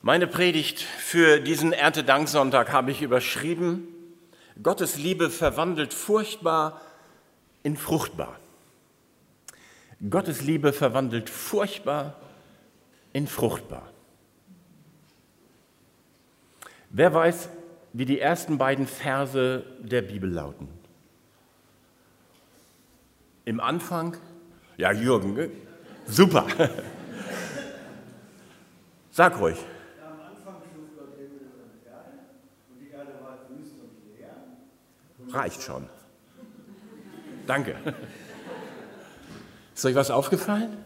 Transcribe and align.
Meine 0.00 0.28
Predigt 0.28 0.80
für 0.80 1.40
diesen 1.40 1.72
Erntedanksonntag 1.72 2.72
habe 2.72 2.92
ich 2.92 3.02
überschrieben, 3.02 3.88
Gottes 4.62 4.96
Liebe 4.96 5.28
verwandelt 5.28 5.92
furchtbar 5.92 6.80
in 7.64 7.76
fruchtbar. 7.76 8.38
Gottes 10.08 10.42
Liebe 10.42 10.72
verwandelt 10.72 11.28
furchtbar 11.28 12.14
in 13.12 13.26
fruchtbar. 13.26 13.90
Wer 16.90 17.12
weiß, 17.12 17.48
wie 17.92 18.04
die 18.04 18.20
ersten 18.20 18.56
beiden 18.56 18.86
Verse 18.86 19.64
der 19.80 20.02
Bibel 20.02 20.30
lauten? 20.30 20.68
Im 23.44 23.58
Anfang, 23.58 24.16
ja 24.76 24.92
Jürgen, 24.92 25.34
ne? 25.34 25.50
super. 26.06 26.46
Sag 29.10 29.40
ruhig. 29.40 29.58
Reicht 35.30 35.62
schon. 35.62 35.88
Danke. 37.46 37.76
Ist 39.74 39.84
euch 39.84 39.94
was 39.94 40.10
aufgefallen? 40.10 40.76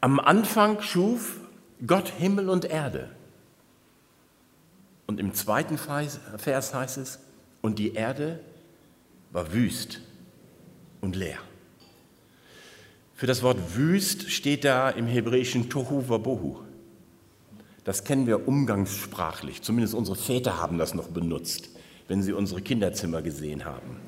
Am 0.00 0.18
Anfang 0.18 0.80
schuf 0.80 1.40
Gott 1.86 2.08
Himmel 2.08 2.48
und 2.48 2.64
Erde. 2.64 3.10
Und 5.06 5.20
im 5.20 5.34
zweiten 5.34 5.78
Vers 5.78 6.74
heißt 6.74 6.98
es, 6.98 7.18
und 7.62 7.78
die 7.78 7.94
Erde 7.94 8.40
war 9.32 9.52
wüst 9.52 10.00
und 11.00 11.16
leer. 11.16 11.38
Für 13.14 13.26
das 13.26 13.42
Wort 13.42 13.76
wüst 13.76 14.30
steht 14.30 14.64
da 14.64 14.88
im 14.88 15.06
Hebräischen 15.06 15.68
Tohu 15.68 16.08
Wabohu. 16.08 16.60
Das 17.84 18.04
kennen 18.04 18.26
wir 18.26 18.48
umgangssprachlich, 18.48 19.62
zumindest 19.62 19.94
unsere 19.94 20.16
Väter 20.16 20.58
haben 20.58 20.78
das 20.78 20.94
noch 20.94 21.08
benutzt 21.08 21.70
wenn 22.10 22.24
Sie 22.24 22.32
unsere 22.32 22.60
Kinderzimmer 22.60 23.22
gesehen 23.22 23.64
haben. 23.64 24.00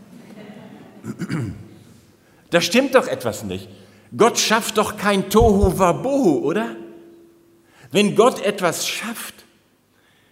Da 2.51 2.61
stimmt 2.61 2.97
doch 2.97 3.07
etwas 3.07 3.45
nicht. 3.45 3.69
Gott 4.17 4.41
schafft 4.41 4.77
doch 4.77 4.97
kein 4.97 5.31
Tohu 5.31 5.79
Wabohu, 5.79 6.41
oder? 6.41 6.75
Wenn 7.93 8.17
Gott 8.17 8.45
etwas 8.45 8.89
schafft, 8.89 9.45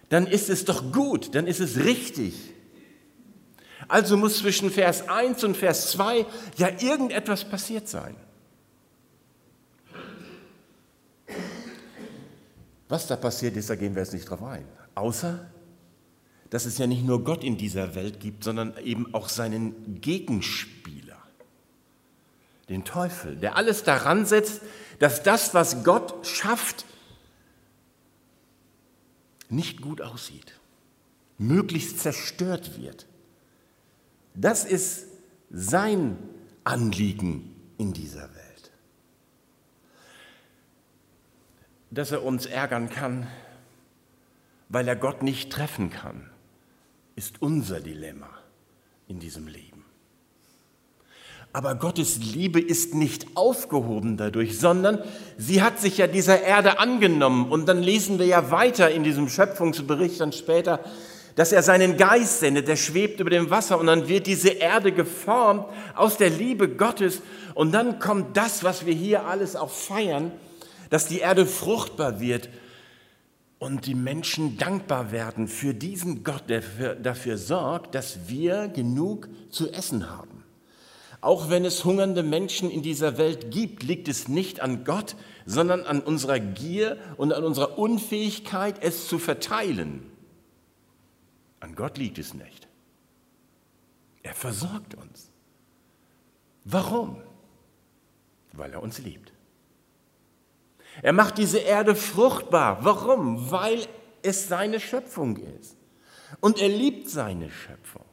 dann 0.09 0.27
ist 0.27 0.49
es 0.49 0.65
doch 0.65 0.91
gut, 0.91 1.33
dann 1.33 1.47
ist 1.47 1.61
es 1.61 1.77
richtig. 1.77 2.33
Also 3.87 4.17
muss 4.17 4.39
zwischen 4.39 4.69
Vers 4.69 5.07
1 5.07 5.41
und 5.45 5.55
Vers 5.55 5.91
2 5.91 6.25
ja 6.57 6.67
irgendetwas 6.81 7.45
passiert 7.45 7.87
sein. 7.87 8.17
Was 12.89 13.07
da 13.07 13.15
passiert 13.15 13.55
ist, 13.55 13.69
da 13.69 13.75
gehen 13.75 13.95
wir 13.95 14.01
jetzt 14.01 14.11
nicht 14.11 14.29
drauf 14.29 14.43
ein. 14.43 14.65
Außer, 14.93 15.49
dass 16.51 16.65
es 16.65 16.77
ja 16.77 16.85
nicht 16.85 17.05
nur 17.05 17.23
Gott 17.23 17.45
in 17.45 17.57
dieser 17.57 17.95
Welt 17.95 18.19
gibt, 18.19 18.43
sondern 18.43 18.77
eben 18.83 19.13
auch 19.13 19.29
seinen 19.29 20.01
Gegenspieler, 20.01 21.17
den 22.67 22.83
Teufel, 22.83 23.37
der 23.37 23.55
alles 23.55 23.83
daran 23.83 24.25
setzt, 24.25 24.61
dass 24.99 25.23
das, 25.23 25.53
was 25.53 25.85
Gott 25.85 26.27
schafft, 26.27 26.85
nicht 29.47 29.81
gut 29.81 30.01
aussieht, 30.01 30.59
möglichst 31.37 31.99
zerstört 31.99 32.77
wird. 32.77 33.07
Das 34.35 34.65
ist 34.65 35.07
sein 35.49 36.17
Anliegen 36.65 37.55
in 37.77 37.93
dieser 37.93 38.23
Welt. 38.23 38.71
Dass 41.91 42.11
er 42.11 42.23
uns 42.23 42.45
ärgern 42.45 42.89
kann, 42.89 43.25
weil 44.67 44.85
er 44.89 44.97
Gott 44.97 45.23
nicht 45.23 45.49
treffen 45.49 45.89
kann 45.89 46.30
ist 47.15 47.41
unser 47.41 47.79
Dilemma 47.79 48.29
in 49.07 49.19
diesem 49.19 49.47
Leben. 49.47 49.71
Aber 51.53 51.75
Gottes 51.75 52.17
Liebe 52.17 52.61
ist 52.61 52.95
nicht 52.95 53.35
aufgehoben 53.35 54.15
dadurch, 54.15 54.57
sondern 54.57 55.03
sie 55.37 55.61
hat 55.61 55.81
sich 55.81 55.97
ja 55.97 56.07
dieser 56.07 56.41
Erde 56.41 56.79
angenommen. 56.79 57.51
Und 57.51 57.67
dann 57.67 57.83
lesen 57.83 58.19
wir 58.19 58.25
ja 58.25 58.51
weiter 58.51 58.89
in 58.89 59.03
diesem 59.03 59.27
Schöpfungsbericht 59.27 60.21
dann 60.21 60.31
später, 60.31 60.79
dass 61.35 61.51
er 61.51 61.61
seinen 61.61 61.97
Geist 61.97 62.39
sendet, 62.39 62.69
der 62.69 62.77
schwebt 62.77 63.19
über 63.19 63.29
dem 63.29 63.49
Wasser 63.49 63.79
und 63.79 63.87
dann 63.87 64.07
wird 64.07 64.27
diese 64.27 64.49
Erde 64.49 64.91
geformt 64.91 65.65
aus 65.95 66.17
der 66.17 66.29
Liebe 66.29 66.69
Gottes. 66.69 67.21
Und 67.53 67.73
dann 67.73 67.99
kommt 67.99 68.37
das, 68.37 68.63
was 68.63 68.85
wir 68.85 68.93
hier 68.93 69.25
alles 69.25 69.57
auch 69.57 69.69
feiern, 69.69 70.31
dass 70.89 71.07
die 71.07 71.19
Erde 71.19 71.45
fruchtbar 71.45 72.21
wird 72.21 72.49
und 73.61 73.85
die 73.85 73.93
Menschen 73.93 74.57
dankbar 74.57 75.11
werden 75.11 75.47
für 75.47 75.75
diesen 75.75 76.23
Gott, 76.23 76.49
der 76.49 76.63
für, 76.63 76.95
dafür 76.95 77.37
sorgt, 77.37 77.93
dass 77.93 78.27
wir 78.27 78.67
genug 78.69 79.29
zu 79.51 79.71
essen 79.71 80.09
haben. 80.09 80.43
Auch 81.21 81.51
wenn 81.51 81.63
es 81.63 81.85
hungernde 81.85 82.23
Menschen 82.23 82.71
in 82.71 82.81
dieser 82.81 83.19
Welt 83.19 83.51
gibt, 83.51 83.83
liegt 83.83 84.07
es 84.07 84.27
nicht 84.27 84.61
an 84.61 84.83
Gott, 84.83 85.15
sondern 85.45 85.83
an 85.83 86.01
unserer 86.01 86.39
Gier 86.39 86.97
und 87.17 87.33
an 87.33 87.43
unserer 87.43 87.77
Unfähigkeit, 87.77 88.81
es 88.81 89.07
zu 89.07 89.19
verteilen. 89.19 90.09
An 91.59 91.75
Gott 91.75 91.99
liegt 91.99 92.17
es 92.17 92.33
nicht. 92.33 92.67
Er 94.23 94.33
versorgt 94.33 94.95
uns. 94.95 95.29
Warum? 96.65 97.21
Weil 98.53 98.73
er 98.73 98.81
uns 98.81 98.97
liebt. 98.97 99.31
Er 101.01 101.13
macht 101.13 101.37
diese 101.37 101.59
Erde 101.59 101.95
fruchtbar. 101.95 102.83
Warum? 102.83 103.51
Weil 103.51 103.87
es 104.21 104.47
seine 104.47 104.79
Schöpfung 104.79 105.37
ist. 105.37 105.75
Und 106.39 106.59
er 106.59 106.69
liebt 106.69 107.09
seine 107.09 107.49
Schöpfung. 107.49 108.05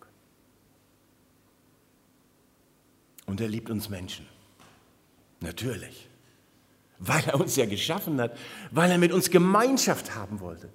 Und 3.26 3.40
er 3.40 3.48
liebt 3.48 3.70
uns 3.70 3.88
Menschen. 3.88 4.26
Natürlich. 5.40 6.08
Weil 6.98 7.22
er 7.26 7.38
uns 7.38 7.56
ja 7.56 7.66
geschaffen 7.66 8.20
hat, 8.20 8.36
weil 8.70 8.90
er 8.90 8.98
mit 8.98 9.12
uns 9.12 9.30
Gemeinschaft 9.30 10.14
haben 10.14 10.40
wollte. 10.40 10.70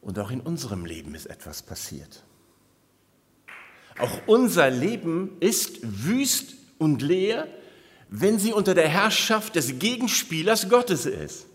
Und 0.00 0.18
auch 0.18 0.30
in 0.30 0.40
unserem 0.40 0.84
Leben 0.84 1.14
ist 1.14 1.26
etwas 1.26 1.62
passiert. 1.62 2.22
Auch 3.98 4.20
unser 4.26 4.70
Leben 4.70 5.36
ist 5.40 5.80
wüst 5.82 6.54
und 6.78 7.02
leer 7.02 7.48
wenn 8.10 8.40
sie 8.40 8.52
unter 8.52 8.74
der 8.74 8.88
Herrschaft 8.88 9.54
des 9.54 9.78
Gegenspielers 9.78 10.68
Gottes 10.68 11.06
ist. 11.06 11.46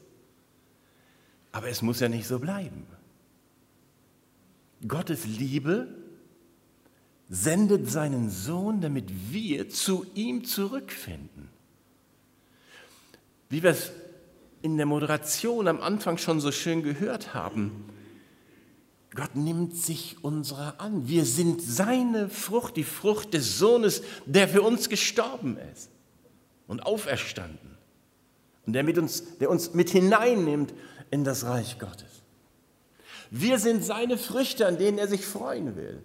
Aber 1.51 1.67
es 1.67 1.81
muss 1.81 1.99
ja 1.99 2.07
nicht 2.07 2.27
so 2.27 2.39
bleiben. 2.39 2.87
Gottes 4.87 5.25
Liebe 5.25 5.87
sendet 7.27 7.89
seinen 7.89 8.29
Sohn, 8.29 8.79
damit 8.79 9.31
wir 9.31 9.69
zu 9.69 10.05
ihm 10.15 10.45
zurückfinden. 10.45 11.49
Wie 13.49 13.61
wir 13.61 13.71
es 13.71 13.91
in 14.61 14.77
der 14.77 14.85
Moderation 14.85 15.67
am 15.67 15.81
Anfang 15.81 16.17
schon 16.17 16.39
so 16.39 16.51
schön 16.51 16.83
gehört 16.83 17.33
haben, 17.33 17.89
Gott 19.13 19.35
nimmt 19.35 19.75
sich 19.75 20.23
unserer 20.23 20.79
an. 20.79 21.07
Wir 21.07 21.25
sind 21.25 21.61
seine 21.61 22.29
Frucht, 22.29 22.77
die 22.77 22.83
Frucht 22.83 23.33
des 23.33 23.59
Sohnes, 23.59 24.03
der 24.25 24.47
für 24.47 24.61
uns 24.61 24.87
gestorben 24.87 25.57
ist 25.73 25.89
und 26.67 26.85
auferstanden 26.85 27.77
und 28.65 28.73
der, 28.73 28.83
mit 28.83 28.97
uns, 28.97 29.37
der 29.37 29.49
uns 29.49 29.73
mit 29.73 29.89
hineinnimmt 29.89 30.73
in 31.11 31.23
das 31.23 31.45
Reich 31.45 31.79
Gottes. 31.79 32.23
Wir 33.29 33.59
sind 33.59 33.83
seine 33.83 34.17
Früchte, 34.17 34.65
an 34.65 34.77
denen 34.77 34.97
er 34.97 35.07
sich 35.07 35.25
freuen 35.25 35.75
will. 35.75 36.01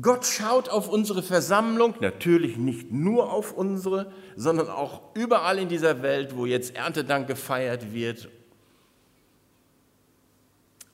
Gott 0.00 0.24
schaut 0.24 0.68
auf 0.68 0.88
unsere 0.88 1.22
Versammlung, 1.22 1.96
natürlich 2.00 2.56
nicht 2.56 2.92
nur 2.92 3.32
auf 3.32 3.52
unsere, 3.52 4.12
sondern 4.36 4.68
auch 4.68 5.02
überall 5.14 5.58
in 5.58 5.68
dieser 5.68 6.02
Welt, 6.02 6.36
wo 6.36 6.46
jetzt 6.46 6.76
Erntedank 6.76 7.26
gefeiert 7.26 7.92
wird. 7.92 8.28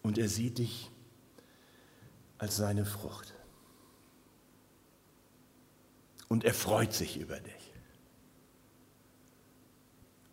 Und 0.02 0.16
er 0.16 0.28
sieht 0.28 0.58
dich 0.58 0.90
als 2.38 2.56
seine 2.56 2.86
Frucht. 2.86 3.34
Und 6.28 6.44
er 6.44 6.54
freut 6.54 6.92
sich 6.92 7.20
über 7.20 7.38
dich. 7.38 7.55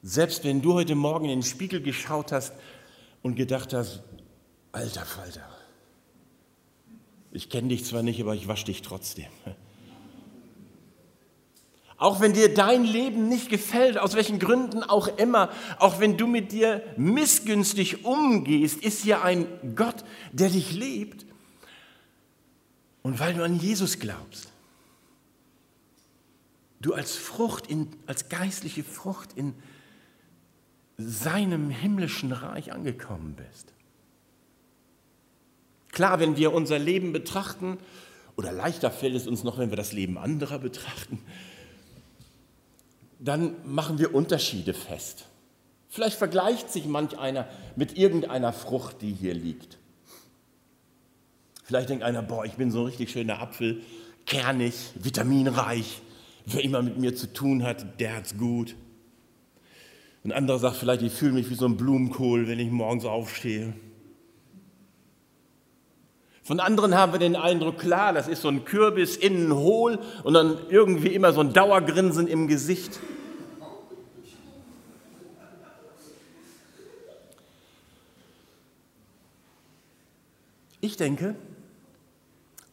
Selbst 0.06 0.44
wenn 0.44 0.62
du 0.62 0.74
heute 0.74 0.96
Morgen 0.96 1.26
in 1.26 1.40
den 1.40 1.44
Spiegel 1.44 1.82
geschaut 1.82 2.34
hast 2.34 2.54
und 3.22 3.36
gedacht 3.36 3.72
hast, 3.72 4.04
alter 4.74 5.06
Falter, 5.06 5.48
ich 7.32 7.50
kenne 7.50 7.70
dich 7.70 7.86
zwar 7.86 8.04
nicht, 8.04 8.22
aber 8.22 8.36
ich 8.36 8.50
wasche 8.50 8.66
dich 8.66 8.82
trotzdem. 8.82 9.32
Auch 11.96 12.20
wenn 12.20 12.34
dir 12.34 12.54
dein 12.54 12.84
Leben 12.84 13.30
nicht 13.30 13.48
gefällt, 13.48 13.98
aus 13.98 14.14
welchen 14.14 14.40
Gründen 14.40 14.84
auch 14.84 15.08
immer, 15.08 15.50
auch 15.80 16.02
wenn 16.02 16.18
du 16.18 16.28
mit 16.28 16.52
dir 16.52 16.84
missgünstig 16.98 18.04
umgehst, 18.04 18.84
ist 18.84 19.04
hier 19.04 19.24
ein 19.24 19.48
Gott, 19.74 20.04
der 20.34 20.50
dich 20.50 20.74
liebt. 20.74 21.26
Und 23.04 23.20
weil 23.20 23.34
du 23.36 23.44
an 23.44 23.58
Jesus 23.58 24.00
glaubst, 24.00 24.52
du 26.82 26.94
als 26.94 27.16
Frucht, 27.16 27.68
in, 27.68 27.88
als 28.06 28.28
geistliche 28.28 28.84
Frucht 28.84 29.30
in 29.38 29.54
seinem 31.08 31.70
himmlischen 31.70 32.32
Reich 32.32 32.72
angekommen 32.72 33.36
bist. 33.36 33.74
Klar, 35.92 36.20
wenn 36.20 36.38
wir 36.38 36.54
unser 36.54 36.80
Leben 36.80 37.14
betrachten, 37.14 37.78
oder 38.36 38.52
leichter 38.52 38.90
fällt 38.90 39.16
es 39.16 39.28
uns 39.28 39.44
noch, 39.44 39.60
wenn 39.60 39.70
wir 39.70 39.78
das 39.78 39.94
Leben 39.94 40.18
anderer 40.18 40.60
betrachten, 40.60 41.20
dann 43.20 43.56
machen 43.64 44.00
wir 44.00 44.14
Unterschiede 44.14 44.74
fest. 44.74 45.26
Vielleicht 45.88 46.18
vergleicht 46.18 46.72
sich 46.72 46.86
manch 46.86 47.18
einer 47.20 47.48
mit 47.76 47.98
irgendeiner 47.98 48.52
Frucht, 48.52 49.02
die 49.02 49.14
hier 49.14 49.36
liegt. 49.36 49.78
Vielleicht 51.64 51.90
denkt 51.90 52.04
einer, 52.04 52.24
boah, 52.24 52.46
ich 52.46 52.54
bin 52.54 52.72
so 52.72 52.80
ein 52.80 52.86
richtig 52.88 53.12
schöner 53.12 53.40
Apfel, 53.40 53.82
kernig, 54.26 54.74
vitaminreich. 54.96 56.02
Wer 56.46 56.64
immer 56.64 56.82
mit 56.82 56.98
mir 56.98 57.16
zu 57.16 57.32
tun 57.32 57.64
hat, 57.64 58.00
der 58.00 58.16
hat's 58.16 58.38
gut. 58.38 58.76
Ein 60.24 60.32
anderer 60.32 60.58
sagt 60.58 60.78
vielleicht, 60.78 61.02
ich 61.02 61.12
fühle 61.12 61.34
mich 61.34 61.50
wie 61.50 61.56
so 61.56 61.66
ein 61.66 61.76
Blumenkohl, 61.76 62.48
wenn 62.48 62.58
ich 62.58 62.72
morgens 62.72 63.04
aufstehe. 63.04 63.74
Von 66.44 66.60
anderen 66.60 66.96
haben 66.96 67.12
wir 67.12 67.20
den 67.20 67.36
Eindruck, 67.36 67.78
klar, 67.78 68.14
das 68.14 68.28
ist 68.28 68.42
so 68.42 68.48
ein 68.48 68.64
Kürbis, 68.64 69.18
innen 69.18 69.54
hohl 69.54 70.00
und 70.24 70.34
dann 70.34 70.58
irgendwie 70.70 71.10
immer 71.10 71.34
so 71.34 71.42
ein 71.42 71.54
Dauergrinsen 71.54 72.28
im 72.28 72.48
Gesicht. 72.48 73.00
Ich 80.80 80.98
denke, 80.98 81.36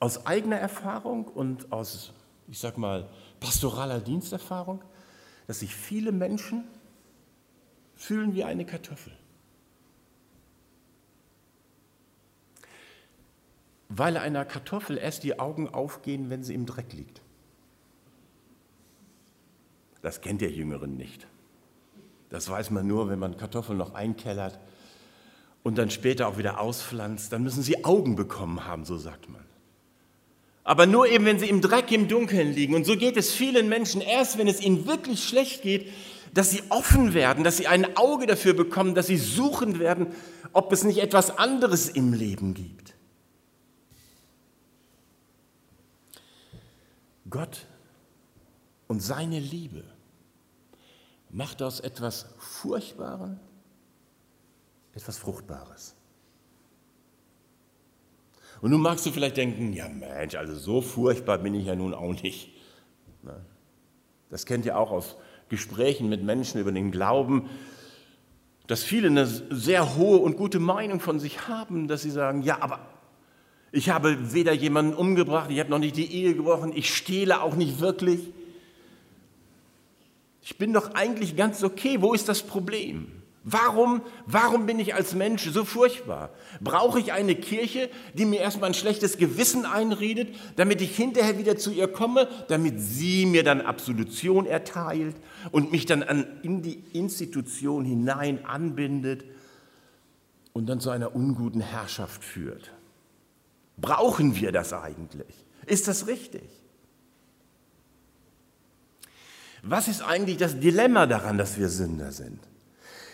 aus 0.00 0.26
eigener 0.26 0.56
Erfahrung 0.56 1.26
und 1.26 1.70
aus, 1.70 2.12
ich 2.48 2.58
sag 2.58 2.76
mal, 2.76 3.08
pastoraler 3.38 4.00
Diensterfahrung, 4.00 4.82
dass 5.46 5.60
sich 5.60 5.74
viele 5.74 6.10
Menschen 6.10 6.64
fühlen 8.00 8.34
wie 8.34 8.44
eine 8.44 8.64
Kartoffel. 8.64 9.12
Weil 13.90 14.16
einer 14.16 14.46
Kartoffel 14.46 14.96
erst 14.96 15.22
die 15.22 15.38
Augen 15.38 15.68
aufgehen, 15.68 16.30
wenn 16.30 16.42
sie 16.42 16.54
im 16.54 16.64
Dreck 16.64 16.94
liegt. 16.94 17.20
Das 20.00 20.22
kennt 20.22 20.40
der 20.40 20.50
Jüngeren 20.50 20.96
nicht. 20.96 21.26
Das 22.30 22.48
weiß 22.48 22.70
man 22.70 22.86
nur, 22.86 23.10
wenn 23.10 23.18
man 23.18 23.36
Kartoffeln 23.36 23.76
noch 23.76 23.92
einkellert 23.92 24.58
und 25.62 25.76
dann 25.76 25.90
später 25.90 26.26
auch 26.28 26.38
wieder 26.38 26.58
auspflanzt. 26.58 27.32
Dann 27.34 27.42
müssen 27.42 27.62
sie 27.62 27.84
Augen 27.84 28.16
bekommen 28.16 28.64
haben, 28.64 28.86
so 28.86 28.96
sagt 28.96 29.28
man. 29.28 29.44
Aber 30.64 30.86
nur 30.86 31.06
eben, 31.06 31.26
wenn 31.26 31.38
sie 31.38 31.50
im 31.50 31.60
Dreck, 31.60 31.92
im 31.92 32.08
Dunkeln 32.08 32.54
liegen. 32.54 32.74
Und 32.74 32.86
so 32.86 32.96
geht 32.96 33.18
es 33.18 33.34
vielen 33.34 33.68
Menschen 33.68 34.00
erst, 34.00 34.38
wenn 34.38 34.48
es 34.48 34.62
ihnen 34.62 34.86
wirklich 34.86 35.24
schlecht 35.24 35.60
geht, 35.62 35.90
dass 36.32 36.50
sie 36.50 36.62
offen 36.68 37.14
werden, 37.14 37.44
dass 37.44 37.56
sie 37.56 37.66
ein 37.66 37.96
Auge 37.96 38.26
dafür 38.26 38.54
bekommen, 38.54 38.94
dass 38.94 39.06
sie 39.06 39.18
suchen 39.18 39.78
werden, 39.78 40.08
ob 40.52 40.72
es 40.72 40.84
nicht 40.84 40.98
etwas 40.98 41.38
anderes 41.38 41.88
im 41.88 42.12
Leben 42.12 42.54
gibt. 42.54 42.94
Gott 47.28 47.66
und 48.88 49.00
seine 49.00 49.38
Liebe 49.38 49.84
macht 51.30 51.62
aus 51.62 51.80
etwas 51.80 52.26
Furchtbaren 52.38 53.38
etwas 54.94 55.18
Fruchtbares. 55.18 55.94
Und 58.60 58.70
nun 58.70 58.82
magst 58.82 59.06
du 59.06 59.10
vielleicht 59.10 59.36
denken, 59.36 59.72
ja 59.72 59.88
Mensch, 59.88 60.34
also 60.34 60.54
so 60.54 60.82
furchtbar 60.82 61.38
bin 61.38 61.54
ich 61.54 61.66
ja 61.66 61.74
nun 61.74 61.94
auch 61.94 62.12
nicht. 62.22 62.50
Das 64.28 64.44
kennt 64.44 64.66
ihr 64.66 64.76
auch 64.76 64.90
aus 64.90 65.16
Gesprächen 65.50 66.08
mit 66.08 66.22
Menschen 66.22 66.60
über 66.60 66.72
den 66.72 66.90
Glauben, 66.90 67.50
dass 68.66 68.82
viele 68.82 69.08
eine 69.08 69.26
sehr 69.26 69.96
hohe 69.96 70.18
und 70.18 70.36
gute 70.36 70.60
Meinung 70.60 71.00
von 71.00 71.20
sich 71.20 71.48
haben, 71.48 71.88
dass 71.88 72.02
sie 72.02 72.10
sagen, 72.10 72.42
ja, 72.42 72.62
aber 72.62 72.78
ich 73.72 73.90
habe 73.90 74.32
weder 74.32 74.52
jemanden 74.52 74.94
umgebracht, 74.94 75.50
ich 75.50 75.60
habe 75.60 75.70
noch 75.70 75.78
nicht 75.78 75.96
die 75.96 76.12
Ehe 76.12 76.34
gebrochen, 76.34 76.72
ich 76.74 76.94
stehle 76.94 77.42
auch 77.42 77.56
nicht 77.56 77.80
wirklich. 77.80 78.20
Ich 80.42 80.56
bin 80.56 80.72
doch 80.72 80.94
eigentlich 80.94 81.36
ganz 81.36 81.62
okay, 81.62 82.00
wo 82.00 82.14
ist 82.14 82.28
das 82.28 82.42
Problem? 82.42 83.19
Warum, 83.42 84.02
warum 84.26 84.66
bin 84.66 84.78
ich 84.78 84.94
als 84.94 85.14
Mensch 85.14 85.48
so 85.50 85.64
furchtbar? 85.64 86.30
Brauche 86.60 87.00
ich 87.00 87.12
eine 87.12 87.34
Kirche, 87.34 87.88
die 88.12 88.26
mir 88.26 88.40
erstmal 88.40 88.70
ein 88.70 88.74
schlechtes 88.74 89.16
Gewissen 89.16 89.64
einredet, 89.64 90.28
damit 90.56 90.82
ich 90.82 90.94
hinterher 90.94 91.38
wieder 91.38 91.56
zu 91.56 91.70
ihr 91.70 91.88
komme, 91.88 92.28
damit 92.48 92.80
sie 92.80 93.24
mir 93.24 93.42
dann 93.42 93.62
Absolution 93.62 94.44
erteilt 94.44 95.16
und 95.52 95.72
mich 95.72 95.86
dann 95.86 96.02
an, 96.02 96.26
in 96.42 96.60
die 96.60 96.84
Institution 96.92 97.86
hinein 97.86 98.44
anbindet 98.44 99.24
und 100.52 100.66
dann 100.68 100.80
zu 100.80 100.90
einer 100.90 101.16
unguten 101.16 101.62
Herrschaft 101.62 102.22
führt? 102.22 102.70
Brauchen 103.78 104.36
wir 104.36 104.52
das 104.52 104.74
eigentlich? 104.74 105.46
Ist 105.64 105.88
das 105.88 106.06
richtig? 106.06 106.42
Was 109.62 109.88
ist 109.88 110.02
eigentlich 110.02 110.36
das 110.36 110.60
Dilemma 110.60 111.06
daran, 111.06 111.38
dass 111.38 111.58
wir 111.58 111.70
Sünder 111.70 112.12
sind? 112.12 112.49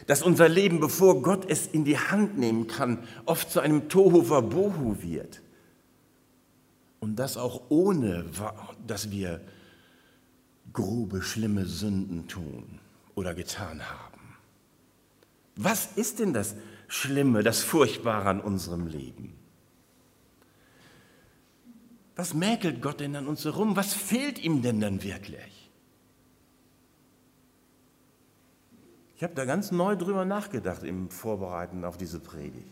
Dass 0.06 0.22
unser 0.22 0.48
Leben, 0.48 0.80
bevor 0.80 1.22
Gott 1.22 1.48
es 1.48 1.66
in 1.66 1.84
die 1.84 1.98
Hand 1.98 2.38
nehmen 2.38 2.66
kann, 2.66 2.98
oft 3.24 3.50
zu 3.50 3.60
einem 3.60 3.88
Tohu 3.88 4.28
Wabohu 4.28 5.02
wird. 5.02 5.42
Und 7.00 7.16
das 7.16 7.36
auch 7.36 7.62
ohne, 7.68 8.24
dass 8.86 9.10
wir 9.10 9.40
grobe, 10.72 11.22
schlimme 11.22 11.66
Sünden 11.66 12.28
tun 12.28 12.78
oder 13.14 13.34
getan 13.34 13.82
haben. 13.88 14.36
Was 15.56 15.88
ist 15.96 16.18
denn 16.18 16.32
das 16.32 16.54
Schlimme, 16.86 17.42
das 17.42 17.62
Furchtbare 17.62 18.28
an 18.28 18.40
unserem 18.40 18.86
Leben? 18.86 19.34
Was 22.14 22.32
mäkelt 22.34 22.80
Gott 22.80 23.00
denn 23.00 23.16
an 23.16 23.26
uns 23.26 23.44
herum? 23.44 23.76
Was 23.76 23.92
fehlt 23.92 24.38
ihm 24.38 24.62
denn 24.62 24.80
dann 24.80 25.02
wirklich? 25.02 25.55
Ich 29.16 29.22
habe 29.22 29.34
da 29.34 29.46
ganz 29.46 29.72
neu 29.72 29.96
drüber 29.96 30.24
nachgedacht 30.24 30.82
im 30.82 31.08
Vorbereiten 31.10 31.84
auf 31.84 31.96
diese 31.96 32.20
Predigt. 32.20 32.66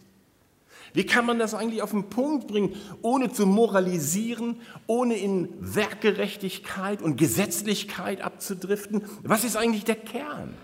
Wie 0.92 1.06
kann 1.06 1.24
man 1.24 1.38
das 1.38 1.54
eigentlich 1.54 1.82
auf 1.82 1.90
den 1.90 2.10
Punkt 2.10 2.46
bringen, 2.46 2.76
ohne 3.00 3.32
zu 3.32 3.46
moralisieren, 3.46 4.60
ohne 4.86 5.16
in 5.16 5.48
Werkgerechtigkeit 5.58 7.00
und 7.00 7.16
Gesetzlichkeit 7.16 8.20
abzudriften? 8.20 9.04
Was 9.22 9.42
ist 9.44 9.56
eigentlich 9.56 9.84
der 9.84 9.96
Kern? 9.96 10.54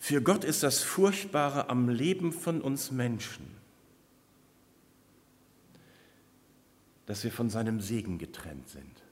Für 0.00 0.20
Gott 0.20 0.42
ist 0.42 0.62
das 0.62 0.82
Furchtbare 0.82 1.70
am 1.70 1.88
Leben 1.88 2.32
von 2.32 2.60
uns 2.60 2.90
Menschen, 2.90 3.46
dass 7.06 7.22
wir 7.24 7.30
von 7.30 7.50
seinem 7.50 7.80
Segen 7.80 8.18
getrennt 8.18 8.68
sind. 8.68 9.07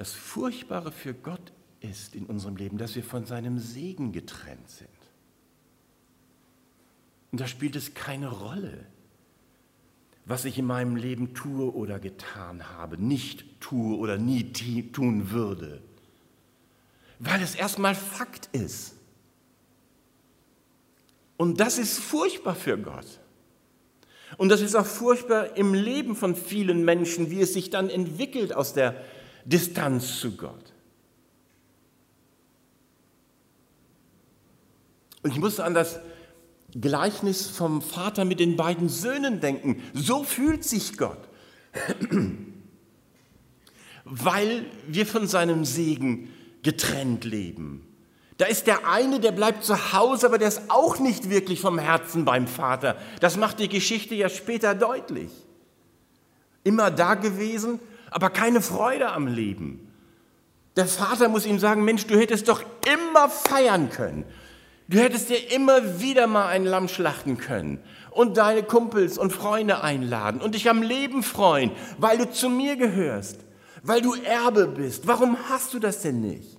Das 0.00 0.12
Furchtbare 0.12 0.92
für 0.92 1.12
Gott 1.12 1.52
ist 1.80 2.14
in 2.14 2.24
unserem 2.24 2.56
Leben, 2.56 2.78
dass 2.78 2.94
wir 2.94 3.04
von 3.04 3.26
seinem 3.26 3.58
Segen 3.58 4.12
getrennt 4.12 4.70
sind. 4.70 4.88
Und 7.30 7.42
da 7.42 7.46
spielt 7.46 7.76
es 7.76 7.92
keine 7.92 8.30
Rolle, 8.30 8.86
was 10.24 10.46
ich 10.46 10.56
in 10.56 10.64
meinem 10.64 10.96
Leben 10.96 11.34
tue 11.34 11.74
oder 11.74 11.98
getan 11.98 12.70
habe, 12.70 12.96
nicht 12.96 13.44
tue 13.60 13.94
oder 13.98 14.16
nie 14.16 14.50
tun 14.90 15.32
würde, 15.32 15.82
weil 17.18 17.42
es 17.42 17.54
erstmal 17.54 17.94
Fakt 17.94 18.48
ist. 18.52 18.94
Und 21.36 21.60
das 21.60 21.76
ist 21.76 21.98
furchtbar 21.98 22.54
für 22.54 22.78
Gott. 22.78 23.20
Und 24.38 24.48
das 24.48 24.62
ist 24.62 24.76
auch 24.76 24.86
furchtbar 24.86 25.58
im 25.58 25.74
Leben 25.74 26.16
von 26.16 26.34
vielen 26.34 26.86
Menschen, 26.86 27.30
wie 27.30 27.42
es 27.42 27.52
sich 27.52 27.68
dann 27.68 27.90
entwickelt 27.90 28.54
aus 28.54 28.72
der 28.72 29.04
Distanz 29.44 30.20
zu 30.20 30.36
Gott. 30.36 30.72
Und 35.22 35.32
ich 35.32 35.38
musste 35.38 35.64
an 35.64 35.74
das 35.74 36.00
Gleichnis 36.72 37.48
vom 37.48 37.82
Vater 37.82 38.24
mit 38.24 38.40
den 38.40 38.56
beiden 38.56 38.88
Söhnen 38.88 39.40
denken. 39.40 39.82
So 39.92 40.24
fühlt 40.24 40.64
sich 40.64 40.96
Gott, 40.96 41.28
weil 44.04 44.66
wir 44.86 45.06
von 45.06 45.26
seinem 45.26 45.64
Segen 45.64 46.32
getrennt 46.62 47.24
leben. 47.24 47.86
Da 48.38 48.46
ist 48.46 48.66
der 48.66 48.88
eine, 48.88 49.20
der 49.20 49.32
bleibt 49.32 49.64
zu 49.64 49.92
Hause, 49.92 50.26
aber 50.26 50.38
der 50.38 50.48
ist 50.48 50.62
auch 50.68 50.98
nicht 50.98 51.28
wirklich 51.28 51.60
vom 51.60 51.78
Herzen 51.78 52.24
beim 52.24 52.46
Vater. 52.46 52.96
Das 53.20 53.36
macht 53.36 53.58
die 53.58 53.68
Geschichte 53.68 54.14
ja 54.14 54.30
später 54.30 54.74
deutlich. 54.74 55.30
Immer 56.64 56.90
da 56.90 57.16
gewesen, 57.16 57.80
aber 58.10 58.30
keine 58.30 58.60
Freude 58.60 59.12
am 59.12 59.26
Leben. 59.26 59.86
Der 60.76 60.86
Vater 60.86 61.28
muss 61.28 61.46
ihm 61.46 61.58
sagen, 61.58 61.84
Mensch, 61.84 62.06
du 62.06 62.18
hättest 62.18 62.48
doch 62.48 62.62
immer 62.92 63.28
feiern 63.28 63.90
können. 63.90 64.24
Du 64.88 64.98
hättest 64.98 65.30
dir 65.30 65.52
immer 65.52 66.00
wieder 66.00 66.26
mal 66.26 66.48
ein 66.48 66.64
Lamm 66.64 66.88
schlachten 66.88 67.38
können 67.38 67.78
und 68.10 68.36
deine 68.36 68.62
Kumpels 68.62 69.18
und 69.18 69.32
Freunde 69.32 69.82
einladen 69.82 70.40
und 70.40 70.54
dich 70.54 70.68
am 70.68 70.82
Leben 70.82 71.22
freuen, 71.22 71.70
weil 71.98 72.18
du 72.18 72.30
zu 72.30 72.48
mir 72.48 72.76
gehörst, 72.76 73.38
weil 73.82 74.02
du 74.02 74.14
Erbe 74.14 74.66
bist. 74.66 75.06
Warum 75.06 75.36
hast 75.48 75.74
du 75.74 75.78
das 75.78 76.02
denn 76.02 76.20
nicht? 76.20 76.56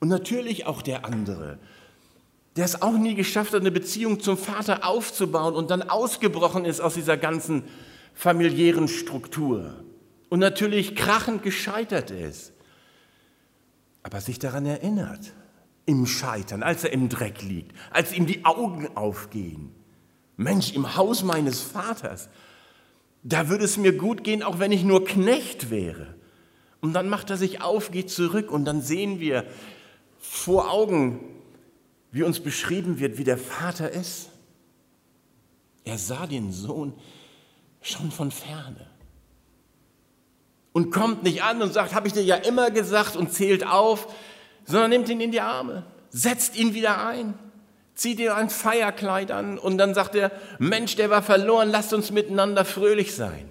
Und 0.00 0.08
natürlich 0.08 0.66
auch 0.66 0.82
der 0.82 1.04
andere, 1.04 1.58
der 2.56 2.64
es 2.64 2.82
auch 2.82 2.98
nie 2.98 3.14
geschafft 3.14 3.52
hat, 3.52 3.60
eine 3.60 3.70
Beziehung 3.70 4.18
zum 4.18 4.36
Vater 4.36 4.84
aufzubauen 4.84 5.54
und 5.54 5.70
dann 5.70 5.82
ausgebrochen 5.82 6.64
ist 6.64 6.80
aus 6.80 6.94
dieser 6.94 7.16
ganzen 7.16 7.62
familiären 8.12 8.88
Struktur 8.88 9.84
und 10.32 10.38
natürlich 10.38 10.96
krachend 10.96 11.42
gescheitert 11.42 12.10
ist, 12.10 12.54
aber 14.02 14.18
sich 14.22 14.38
daran 14.38 14.64
erinnert, 14.64 15.34
im 15.84 16.06
Scheitern, 16.06 16.62
als 16.62 16.84
er 16.84 16.92
im 16.94 17.10
Dreck 17.10 17.42
liegt, 17.42 17.76
als 17.90 18.14
ihm 18.14 18.24
die 18.24 18.46
Augen 18.46 18.88
aufgehen. 18.96 19.74
Mensch, 20.38 20.72
im 20.72 20.96
Haus 20.96 21.22
meines 21.22 21.60
Vaters, 21.60 22.30
da 23.22 23.50
würde 23.50 23.66
es 23.66 23.76
mir 23.76 23.92
gut 23.92 24.24
gehen, 24.24 24.42
auch 24.42 24.58
wenn 24.58 24.72
ich 24.72 24.84
nur 24.84 25.04
Knecht 25.04 25.68
wäre. 25.68 26.14
Und 26.80 26.94
dann 26.94 27.10
macht 27.10 27.28
er 27.28 27.36
sich 27.36 27.60
auf, 27.60 27.90
geht 27.90 28.08
zurück 28.08 28.50
und 28.50 28.64
dann 28.64 28.80
sehen 28.80 29.20
wir 29.20 29.44
vor 30.18 30.70
Augen, 30.70 31.20
wie 32.10 32.22
uns 32.22 32.40
beschrieben 32.40 32.98
wird, 32.98 33.18
wie 33.18 33.24
der 33.24 33.36
Vater 33.36 33.90
ist. 33.90 34.30
Er 35.84 35.98
sah 35.98 36.26
den 36.26 36.52
Sohn 36.52 36.94
schon 37.82 38.10
von 38.10 38.30
ferne 38.30 38.91
und 40.72 40.90
kommt 40.90 41.22
nicht 41.22 41.42
an 41.42 41.62
und 41.62 41.72
sagt, 41.72 41.94
habe 41.94 42.06
ich 42.06 42.14
dir 42.14 42.22
ja 42.22 42.36
immer 42.36 42.70
gesagt 42.70 43.16
und 43.16 43.32
zählt 43.32 43.66
auf, 43.66 44.12
sondern 44.64 44.90
nimmt 44.90 45.08
ihn 45.08 45.20
in 45.20 45.32
die 45.32 45.40
Arme, 45.40 45.84
setzt 46.10 46.56
ihn 46.56 46.74
wieder 46.74 47.06
ein, 47.06 47.34
zieht 47.94 48.18
ihm 48.20 48.32
ein 48.32 48.50
Feierkleid 48.50 49.30
an 49.30 49.58
und 49.58 49.78
dann 49.78 49.94
sagt 49.94 50.14
er, 50.14 50.32
Mensch, 50.58 50.96
der 50.96 51.10
war 51.10 51.22
verloren, 51.22 51.70
lasst 51.70 51.92
uns 51.92 52.10
miteinander 52.10 52.64
fröhlich 52.64 53.14
sein. 53.14 53.48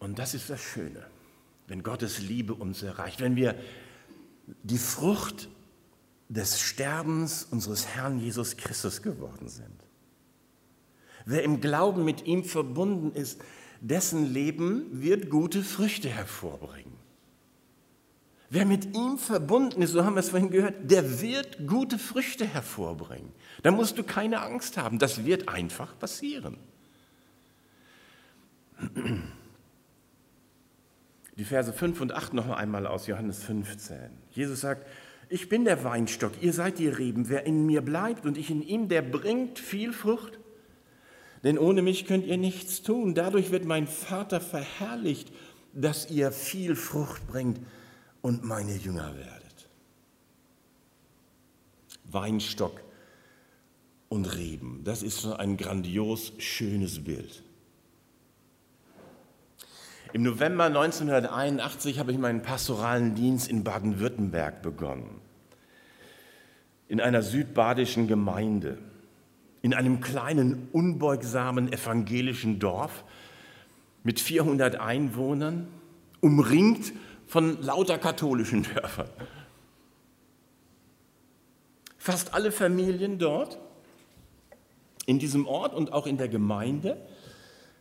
Und 0.00 0.18
das 0.18 0.34
ist 0.34 0.48
das 0.48 0.60
Schöne, 0.60 1.04
wenn 1.66 1.82
Gottes 1.82 2.18
Liebe 2.18 2.54
uns 2.54 2.82
erreicht, 2.82 3.20
wenn 3.20 3.36
wir 3.36 3.54
die 4.62 4.78
Frucht 4.78 5.48
des 6.28 6.60
Sterbens 6.60 7.46
unseres 7.50 7.86
Herrn 7.88 8.18
Jesus 8.18 8.56
Christus 8.56 9.02
geworden 9.02 9.48
sind. 9.48 9.87
Wer 11.30 11.42
im 11.42 11.60
Glauben 11.60 12.06
mit 12.06 12.24
ihm 12.24 12.42
verbunden 12.42 13.12
ist, 13.12 13.38
dessen 13.82 14.32
Leben 14.32 14.86
wird 15.02 15.28
gute 15.28 15.62
Früchte 15.62 16.08
hervorbringen. 16.08 16.94
Wer 18.48 18.64
mit 18.64 18.96
ihm 18.96 19.18
verbunden 19.18 19.82
ist, 19.82 19.90
so 19.90 20.06
haben 20.06 20.14
wir 20.14 20.20
es 20.20 20.30
vorhin 20.30 20.48
gehört, 20.48 20.90
der 20.90 21.20
wird 21.20 21.66
gute 21.66 21.98
Früchte 21.98 22.46
hervorbringen. 22.46 23.30
Da 23.62 23.70
musst 23.70 23.98
du 23.98 24.04
keine 24.04 24.40
Angst 24.40 24.78
haben, 24.78 24.98
das 24.98 25.26
wird 25.26 25.50
einfach 25.50 25.98
passieren. 25.98 26.56
Die 31.36 31.44
Verse 31.44 31.74
5 31.74 32.00
und 32.00 32.12
8 32.12 32.32
noch 32.32 32.48
einmal 32.48 32.86
aus 32.86 33.06
Johannes 33.06 33.44
15. 33.44 33.98
Jesus 34.30 34.62
sagt, 34.62 34.86
ich 35.28 35.50
bin 35.50 35.66
der 35.66 35.84
Weinstock, 35.84 36.32
ihr 36.40 36.54
seid 36.54 36.78
die 36.78 36.88
Reben. 36.88 37.28
Wer 37.28 37.44
in 37.44 37.66
mir 37.66 37.82
bleibt 37.82 38.24
und 38.24 38.38
ich 38.38 38.50
in 38.50 38.62
ihm, 38.62 38.88
der 38.88 39.02
bringt 39.02 39.58
viel 39.58 39.92
Frucht. 39.92 40.37
Denn 41.44 41.58
ohne 41.58 41.82
mich 41.82 42.06
könnt 42.06 42.26
ihr 42.26 42.36
nichts 42.36 42.82
tun. 42.82 43.14
Dadurch 43.14 43.50
wird 43.50 43.64
mein 43.64 43.86
Vater 43.86 44.40
verherrlicht, 44.40 45.32
dass 45.72 46.10
ihr 46.10 46.32
viel 46.32 46.74
Frucht 46.74 47.26
bringt 47.28 47.60
und 48.22 48.44
meine 48.44 48.74
Jünger 48.74 49.16
werdet. 49.16 49.68
Weinstock 52.04 52.80
und 54.08 54.24
Reben, 54.36 54.82
das 54.84 55.02
ist 55.02 55.26
ein 55.26 55.56
grandios 55.56 56.32
schönes 56.38 57.04
Bild. 57.04 57.42
Im 60.14 60.22
November 60.22 60.64
1981 60.64 61.98
habe 61.98 62.12
ich 62.12 62.18
meinen 62.18 62.40
pastoralen 62.40 63.14
Dienst 63.14 63.48
in 63.48 63.62
Baden-Württemberg 63.62 64.62
begonnen. 64.62 65.20
In 66.88 67.02
einer 67.02 67.20
südbadischen 67.20 68.08
Gemeinde, 68.08 68.78
in 69.62 69.74
einem 69.74 70.00
kleinen, 70.00 70.68
unbeugsamen 70.72 71.72
evangelischen 71.72 72.58
Dorf 72.58 73.04
mit 74.04 74.20
400 74.20 74.76
Einwohnern, 74.76 75.68
umringt 76.20 76.92
von 77.26 77.60
lauter 77.62 77.98
katholischen 77.98 78.62
Dörfern. 78.62 79.10
Fast 81.98 82.32
alle 82.32 82.52
Familien 82.52 83.18
dort, 83.18 83.58
in 85.04 85.18
diesem 85.18 85.46
Ort 85.46 85.74
und 85.74 85.92
auch 85.92 86.06
in 86.06 86.16
der 86.16 86.28
Gemeinde, 86.28 86.96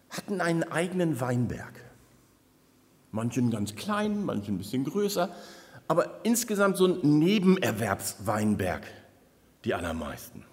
hatten 0.09 0.41
einen 0.41 0.63
eigenen 0.63 1.19
Weinberg. 1.19 1.83
Manchen 3.11 3.51
ganz 3.51 3.75
klein, 3.75 4.25
manchen 4.25 4.55
ein 4.55 4.57
bisschen 4.57 4.83
größer, 4.83 5.33
aber 5.87 6.19
insgesamt 6.23 6.77
so 6.77 6.85
ein 6.87 7.19
Nebenerwerbsweinberg, 7.19 8.85
die 9.63 9.73
allermeisten. 9.73 10.43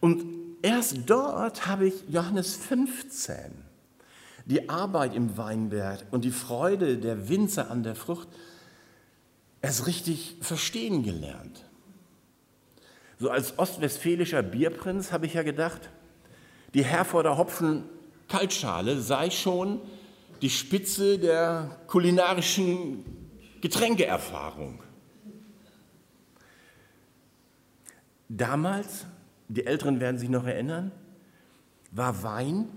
Und 0.00 0.24
erst 0.62 0.98
dort 1.06 1.66
habe 1.66 1.88
ich 1.88 1.94
Johannes 2.08 2.56
15, 2.56 3.36
die 4.46 4.68
Arbeit 4.68 5.14
im 5.14 5.36
Weinberg 5.36 6.04
und 6.10 6.24
die 6.24 6.30
Freude 6.30 6.98
der 6.98 7.28
Winzer 7.28 7.70
an 7.70 7.82
der 7.82 7.94
Frucht, 7.94 8.28
erst 9.60 9.86
richtig 9.86 10.36
verstehen 10.40 11.02
gelernt. 11.02 11.64
So 13.18 13.30
als 13.30 13.58
ostwestfälischer 13.58 14.42
Bierprinz 14.42 15.12
habe 15.12 15.26
ich 15.26 15.34
ja 15.34 15.42
gedacht, 15.42 15.90
die 16.74 16.84
Herforder 16.84 17.38
Hopfen 17.38 17.84
Kaltschale 18.28 19.00
sei 19.00 19.30
schon 19.30 19.80
die 20.40 20.50
Spitze 20.50 21.18
der 21.18 21.78
kulinarischen 21.86 23.04
Getränkeerfahrung. 23.60 24.82
Damals, 28.28 29.06
die 29.54 29.66
Älteren 29.66 30.00
werden 30.00 30.18
sich 30.18 30.28
noch 30.28 30.46
erinnern, 30.46 30.92
war 31.90 32.22
Wein 32.22 32.68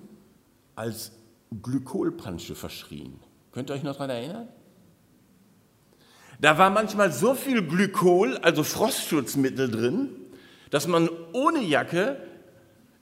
als 0.75 1.13
Glykolpansche 1.62 2.55
verschrien. 2.55 3.20
Könnt 3.51 3.70
ihr 3.70 3.75
euch 3.75 3.84
noch 3.84 3.94
daran 3.94 4.10
erinnern? 4.10 4.48
Da 6.41 6.58
war 6.58 6.70
manchmal 6.70 7.13
so 7.13 7.34
viel 7.34 7.65
Glykol, 7.65 8.38
also 8.39 8.63
Frostschutzmittel 8.63 9.72
drin, 9.72 10.10
dass 10.70 10.86
man 10.88 11.10
ohne 11.32 11.62
Jacke 11.62 12.17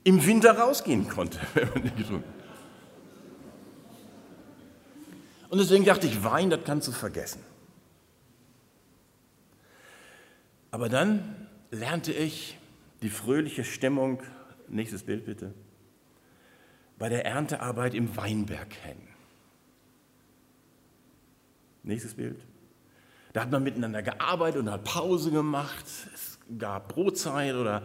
im 0.04 0.24
Winter 0.24 0.56
rausgehen 0.56 1.08
konnte, 1.08 1.40
wenn 1.54 1.68
man 1.70 1.82
den 1.82 1.96
getrunken 1.96 2.28
hat. 2.28 2.44
Und 5.50 5.58
deswegen 5.58 5.84
dachte 5.84 6.06
ich, 6.06 6.22
Wein, 6.22 6.50
das 6.50 6.60
kannst 6.64 6.86
du 6.86 6.92
vergessen. 6.92 7.40
Aber 10.70 10.88
dann 10.88 11.48
lernte 11.70 12.12
ich 12.12 12.56
die 13.04 13.10
fröhliche 13.10 13.64
Stimmung, 13.64 14.22
nächstes 14.66 15.02
Bild 15.02 15.26
bitte, 15.26 15.52
bei 16.98 17.10
der 17.10 17.26
Erntearbeit 17.26 17.92
im 17.92 18.16
Weinberg 18.16 18.70
kennen. 18.70 19.06
Nächstes 21.82 22.14
Bild. 22.14 22.40
Da 23.34 23.42
hat 23.42 23.50
man 23.50 23.62
miteinander 23.62 24.02
gearbeitet 24.02 24.62
und 24.62 24.70
hat 24.70 24.84
Pause 24.84 25.30
gemacht. 25.30 25.84
Es 26.14 26.38
gab 26.58 26.94
Brotzeit 26.94 27.54
oder 27.56 27.82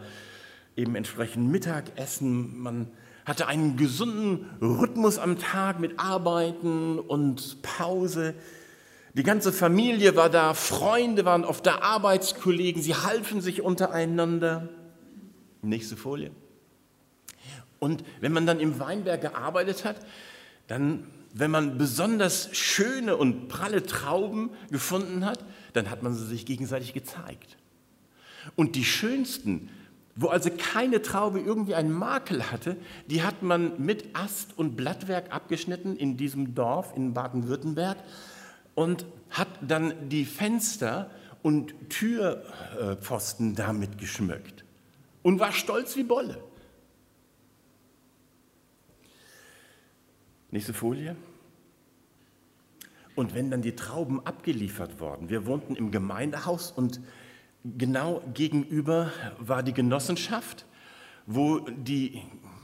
eben 0.74 0.94
entsprechend 0.94 1.50
Mittagessen. 1.50 2.58
Man 2.58 2.90
hatte 3.26 3.46
einen 3.46 3.76
gesunden 3.76 4.48
Rhythmus 4.62 5.18
am 5.18 5.38
Tag 5.38 5.80
mit 5.80 6.00
Arbeiten 6.00 6.98
und 6.98 7.60
Pause. 7.60 8.32
Die 9.12 9.22
ganze 9.22 9.52
Familie 9.52 10.16
war 10.16 10.30
da, 10.30 10.54
Freunde 10.54 11.26
waren 11.26 11.44
oft 11.44 11.66
da, 11.66 11.80
Arbeitskollegen, 11.80 12.80
sie 12.80 12.94
halfen 12.94 13.42
sich 13.42 13.60
untereinander. 13.60 14.70
Nächste 15.62 15.96
Folie. 15.96 16.30
Und 17.80 18.04
wenn 18.20 18.32
man 18.32 18.46
dann 18.46 18.60
im 18.60 18.78
Weinberg 18.78 19.22
gearbeitet 19.22 19.84
hat, 19.84 19.96
dann, 20.68 21.06
wenn 21.32 21.50
man 21.50 21.78
besonders 21.78 22.54
schöne 22.56 23.16
und 23.16 23.48
pralle 23.48 23.84
Trauben 23.84 24.50
gefunden 24.70 25.24
hat, 25.24 25.44
dann 25.72 25.90
hat 25.90 26.02
man 26.02 26.14
sie 26.14 26.26
sich 26.26 26.46
gegenseitig 26.46 26.92
gezeigt. 26.92 27.56
Und 28.54 28.76
die 28.76 28.84
schönsten, 28.84 29.70
wo 30.14 30.28
also 30.28 30.50
keine 30.50 31.02
Traube 31.02 31.40
irgendwie 31.40 31.74
einen 31.74 31.92
Makel 31.92 32.50
hatte, 32.50 32.76
die 33.06 33.22
hat 33.22 33.42
man 33.42 33.84
mit 33.84 34.14
Ast 34.14 34.56
und 34.56 34.76
Blattwerk 34.76 35.34
abgeschnitten 35.34 35.96
in 35.96 36.16
diesem 36.16 36.54
Dorf 36.54 36.92
in 36.94 37.14
Baden-Württemberg 37.14 37.98
und 38.74 39.06
hat 39.30 39.48
dann 39.66 40.08
die 40.08 40.24
Fenster 40.24 41.10
und 41.42 41.74
Türpfosten 41.88 43.54
damit 43.54 43.98
geschmückt 43.98 44.64
und 45.22 45.40
war 45.40 45.52
stolz 45.52 45.96
wie 45.96 46.04
Bolle. 46.04 46.42
Nächste 50.50 50.74
Folie. 50.74 51.16
Und 53.14 53.34
wenn 53.34 53.50
dann 53.50 53.62
die 53.62 53.76
Trauben 53.76 54.24
abgeliefert 54.26 55.00
wurden, 55.00 55.28
wir 55.28 55.46
wohnten 55.46 55.76
im 55.76 55.90
Gemeindehaus 55.90 56.72
und 56.72 57.00
genau 57.64 58.22
gegenüber 58.34 59.12
war 59.38 59.62
die 59.62 59.74
Genossenschaft, 59.74 60.64
wo 61.26 61.60
die 61.60 62.22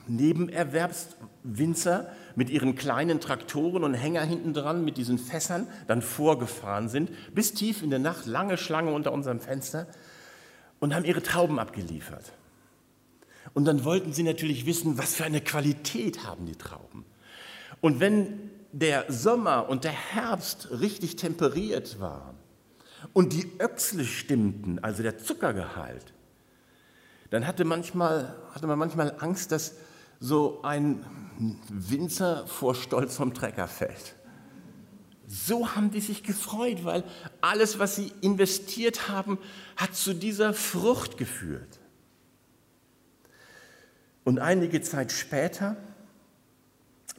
Nebenerwerbswinzer 0.09 2.11
mit 2.37 2.51
ihren 2.51 2.75
kleinen 2.75 3.21
Traktoren 3.21 3.85
und 3.85 3.95
Hänger 3.95 4.23
hinten 4.23 4.55
dran 4.55 4.85
mit 4.85 4.97
diesen 4.97 5.19
Fässern 5.19 5.67
dann 5.87 6.01
vorgefahren 6.01 6.89
sind, 6.89 7.11
bis 7.35 7.55
tief 7.55 7.83
in 7.83 7.91
der 7.91 7.99
Nacht, 7.99 8.27
lange 8.27 8.57
Schlange 8.57 8.93
unter 8.93 9.13
unserem 9.13 9.41
Fenster 9.41 9.87
und 10.81 10.95
haben 10.95 11.05
ihre 11.05 11.23
Trauben 11.23 11.59
abgeliefert. 11.59 12.33
Und 13.55 13.65
dann 13.65 13.85
wollten 13.85 14.13
sie 14.13 14.23
natürlich 14.23 14.67
wissen, 14.67 14.99
was 14.99 15.15
für 15.15 15.25
eine 15.25 15.41
Qualität 15.41 16.25
haben 16.25 16.47
die 16.47 16.57
Trauben. 16.57 17.05
Und 17.81 18.01
wenn 18.01 18.51
der 18.73 19.11
Sommer 19.11 19.69
und 19.69 19.85
der 19.85 19.93
Herbst 19.93 20.69
richtig 20.71 21.17
temperiert 21.17 22.01
waren 22.01 22.37
und 23.13 23.33
die 23.33 23.51
Öchsle 23.59 24.05
stimmten, 24.05 24.79
also 24.81 25.03
der 25.03 25.19
Zuckergehalt, 25.19 26.13
dann 27.31 27.47
hatte, 27.47 27.65
manchmal, 27.65 28.37
hatte 28.53 28.67
man 28.67 28.79
manchmal 28.79 29.17
Angst, 29.19 29.53
dass 29.53 29.75
so 30.21 30.63
ein 30.63 31.05
Winzer 31.69 32.47
vor 32.47 32.75
Stolz 32.75 33.17
vom 33.17 33.35
Trecker 33.35 33.69
fällt. 33.69 34.15
So 35.27 35.75
haben 35.75 35.91
die 35.91 36.01
sich 36.01 36.23
gefreut, 36.23 36.85
weil 36.85 37.03
alles, 37.41 37.79
was 37.79 37.97
sie 37.97 38.13
investiert 38.21 39.09
haben, 39.09 39.39
hat 39.77 39.95
zu 39.95 40.15
dieser 40.15 40.55
Frucht 40.55 41.19
geführt. 41.19 41.81
Und 44.27 44.41
einige 44.41 44.81
Zeit 44.81 45.13
später 45.13 45.77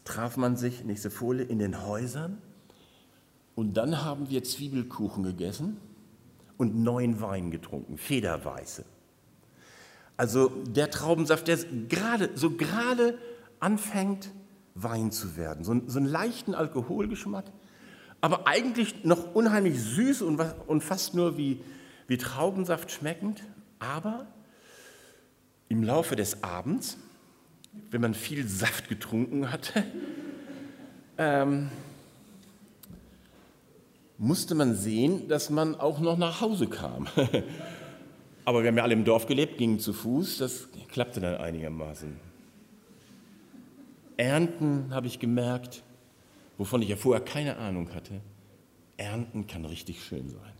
traf 0.03 0.35
man 0.35 0.57
sich, 0.57 0.83
nächste 0.83 1.09
Folie, 1.09 1.45
in 1.45 1.57
den 1.57 1.85
Häusern 1.85 2.37
und 3.55 3.77
dann 3.77 4.03
haben 4.03 4.29
wir 4.29 4.43
Zwiebelkuchen 4.43 5.23
gegessen 5.23 5.77
und 6.57 6.75
neuen 6.75 7.21
Wein 7.21 7.49
getrunken, 7.49 7.97
Federweiße. 7.97 8.83
Also 10.17 10.49
der 10.67 10.91
Traubensaft, 10.91 11.47
der 11.47 11.59
gerade, 11.87 12.29
so 12.35 12.51
gerade 12.51 13.17
anfängt, 13.61 14.29
Wein 14.75 15.13
zu 15.13 15.37
werden. 15.37 15.63
So, 15.63 15.79
so 15.87 15.99
einen 15.99 16.09
leichten 16.09 16.53
Alkoholgeschmack, 16.53 17.45
aber 18.19 18.47
eigentlich 18.47 19.05
noch 19.05 19.33
unheimlich 19.33 19.81
süß 19.81 20.23
und, 20.23 20.41
und 20.67 20.83
fast 20.83 21.13
nur 21.13 21.37
wie, 21.37 21.63
wie 22.07 22.17
Traubensaft 22.17 22.91
schmeckend. 22.91 23.45
Aber 23.79 24.27
im 25.69 25.83
Laufe 25.83 26.15
des 26.15 26.43
Abends, 26.43 26.97
wenn 27.91 28.01
man 28.01 28.13
viel 28.13 28.47
Saft 28.47 28.89
getrunken 28.89 29.51
hatte, 29.51 29.83
ähm, 31.17 31.69
musste 34.17 34.55
man 34.55 34.75
sehen, 34.75 35.27
dass 35.27 35.49
man 35.49 35.75
auch 35.75 35.99
noch 35.99 36.17
nach 36.17 36.41
Hause 36.41 36.67
kam. 36.67 37.07
Aber 38.45 38.63
wir 38.63 38.69
haben 38.69 38.77
ja 38.77 38.83
alle 38.83 38.93
im 38.93 39.03
Dorf 39.03 39.27
gelebt, 39.27 39.57
gingen 39.57 39.79
zu 39.79 39.93
Fuß, 39.93 40.37
das 40.37 40.69
klappte 40.87 41.19
dann 41.19 41.35
einigermaßen. 41.35 42.17
Ernten 44.15 44.87
habe 44.91 45.07
ich 45.07 45.19
gemerkt, 45.19 45.83
wovon 46.57 46.81
ich 46.81 46.89
ja 46.89 46.95
vorher 46.95 47.23
keine 47.23 47.57
Ahnung 47.57 47.93
hatte. 47.93 48.21
Ernten 48.95 49.45
kann 49.45 49.65
richtig 49.65 50.03
schön 50.03 50.29
sein. 50.29 50.56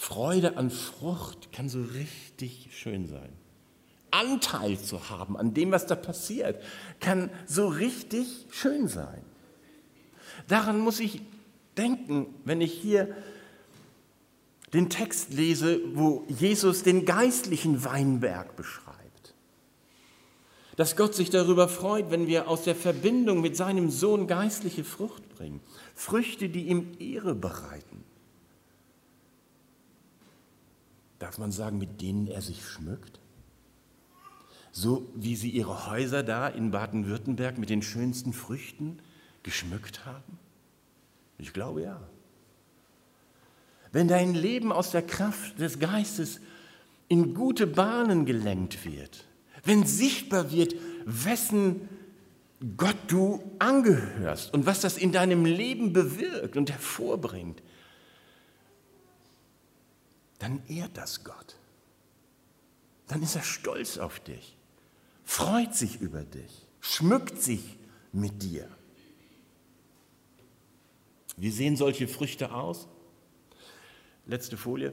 Freude 0.00 0.56
an 0.56 0.70
Frucht 0.70 1.50
kann 1.50 1.68
so 1.68 1.82
richtig 1.82 2.68
schön 2.70 3.08
sein. 3.08 3.32
Anteil 4.12 4.78
zu 4.78 5.10
haben 5.10 5.36
an 5.36 5.54
dem, 5.54 5.72
was 5.72 5.86
da 5.86 5.96
passiert, 5.96 6.62
kann 7.00 7.30
so 7.46 7.66
richtig 7.66 8.46
schön 8.52 8.86
sein. 8.86 9.20
Daran 10.46 10.78
muss 10.78 11.00
ich 11.00 11.20
denken, 11.76 12.32
wenn 12.44 12.60
ich 12.60 12.72
hier 12.72 13.12
den 14.72 14.88
Text 14.88 15.34
lese, 15.34 15.80
wo 15.94 16.24
Jesus 16.28 16.84
den 16.84 17.04
geistlichen 17.04 17.84
Weinberg 17.84 18.54
beschreibt. 18.54 19.34
Dass 20.76 20.94
Gott 20.94 21.16
sich 21.16 21.28
darüber 21.28 21.66
freut, 21.66 22.12
wenn 22.12 22.28
wir 22.28 22.46
aus 22.46 22.62
der 22.62 22.76
Verbindung 22.76 23.40
mit 23.40 23.56
seinem 23.56 23.90
Sohn 23.90 24.28
geistliche 24.28 24.84
Frucht 24.84 25.28
bringen. 25.36 25.60
Früchte, 25.96 26.48
die 26.48 26.68
ihm 26.68 26.92
Ehre 27.00 27.34
bereiten. 27.34 27.87
Darf 31.18 31.38
man 31.38 31.52
sagen, 31.52 31.78
mit 31.78 32.00
denen 32.00 32.26
er 32.26 32.42
sich 32.42 32.64
schmückt? 32.64 33.20
So 34.70 35.08
wie 35.14 35.34
sie 35.34 35.50
ihre 35.50 35.90
Häuser 35.90 36.22
da 36.22 36.48
in 36.48 36.70
Baden-Württemberg 36.70 37.58
mit 37.58 37.70
den 37.70 37.82
schönsten 37.82 38.32
Früchten 38.32 38.98
geschmückt 39.42 40.06
haben? 40.06 40.38
Ich 41.38 41.52
glaube 41.52 41.82
ja 41.82 42.00
wenn 43.92 44.08
dein 44.08 44.34
Leben 44.34 44.72
aus 44.72 44.90
der 44.90 45.02
Kraft 45.02 45.58
des 45.60 45.78
Geistes 45.78 46.40
in 47.08 47.34
gute 47.34 47.66
Bahnen 47.66 48.26
gelenkt 48.26 48.84
wird, 48.84 49.24
wenn 49.64 49.86
sichtbar 49.86 50.52
wird, 50.52 50.74
wessen 51.04 51.88
Gott 52.76 52.96
du 53.06 53.40
angehörst 53.58 54.52
und 54.52 54.66
was 54.66 54.80
das 54.80 54.98
in 54.98 55.12
deinem 55.12 55.44
Leben 55.44 55.92
bewirkt 55.92 56.56
und 56.56 56.70
hervorbringt, 56.70 57.62
dann 60.38 60.62
ehrt 60.68 60.96
das 60.96 61.24
Gott. 61.24 61.56
Dann 63.08 63.22
ist 63.22 63.36
er 63.36 63.42
stolz 63.42 63.98
auf 63.98 64.20
dich, 64.20 64.56
freut 65.24 65.74
sich 65.74 66.00
über 66.00 66.22
dich, 66.22 66.66
schmückt 66.80 67.40
sich 67.40 67.78
mit 68.12 68.42
dir. 68.42 68.68
Wie 71.36 71.50
sehen 71.50 71.76
solche 71.76 72.08
Früchte 72.08 72.52
aus? 72.52 72.88
letzte 74.28 74.56
Folie. 74.56 74.92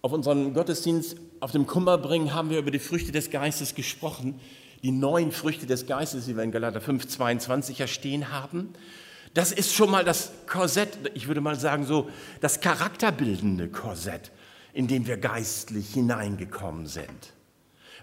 Auf 0.00 0.12
unserem 0.12 0.54
Gottesdienst 0.54 1.16
auf 1.40 1.50
dem 1.50 1.66
Kummerbringen 1.66 2.32
haben 2.32 2.50
wir 2.50 2.60
über 2.60 2.70
die 2.70 2.78
Früchte 2.78 3.10
des 3.10 3.30
Geistes 3.30 3.74
gesprochen, 3.74 4.40
die 4.82 4.92
neuen 4.92 5.32
Früchte 5.32 5.66
des 5.66 5.86
Geistes, 5.86 6.26
die 6.26 6.36
wir 6.36 6.44
in 6.44 6.52
Galater 6.52 6.80
5, 6.80 7.08
22 7.08 7.78
ja 7.78 7.88
stehen 7.88 8.30
haben. 8.30 8.74
Das 9.34 9.52
ist 9.52 9.74
schon 9.74 9.90
mal 9.90 10.04
das 10.04 10.32
Korsett, 10.46 10.98
ich 11.14 11.28
würde 11.28 11.40
mal 11.40 11.58
sagen 11.58 11.84
so, 11.84 12.08
das 12.40 12.60
charakterbildende 12.60 13.68
Korsett, 13.68 14.32
in 14.72 14.88
dem 14.88 15.06
wir 15.06 15.16
geistlich 15.16 15.92
hineingekommen 15.92 16.86
sind. 16.86 17.34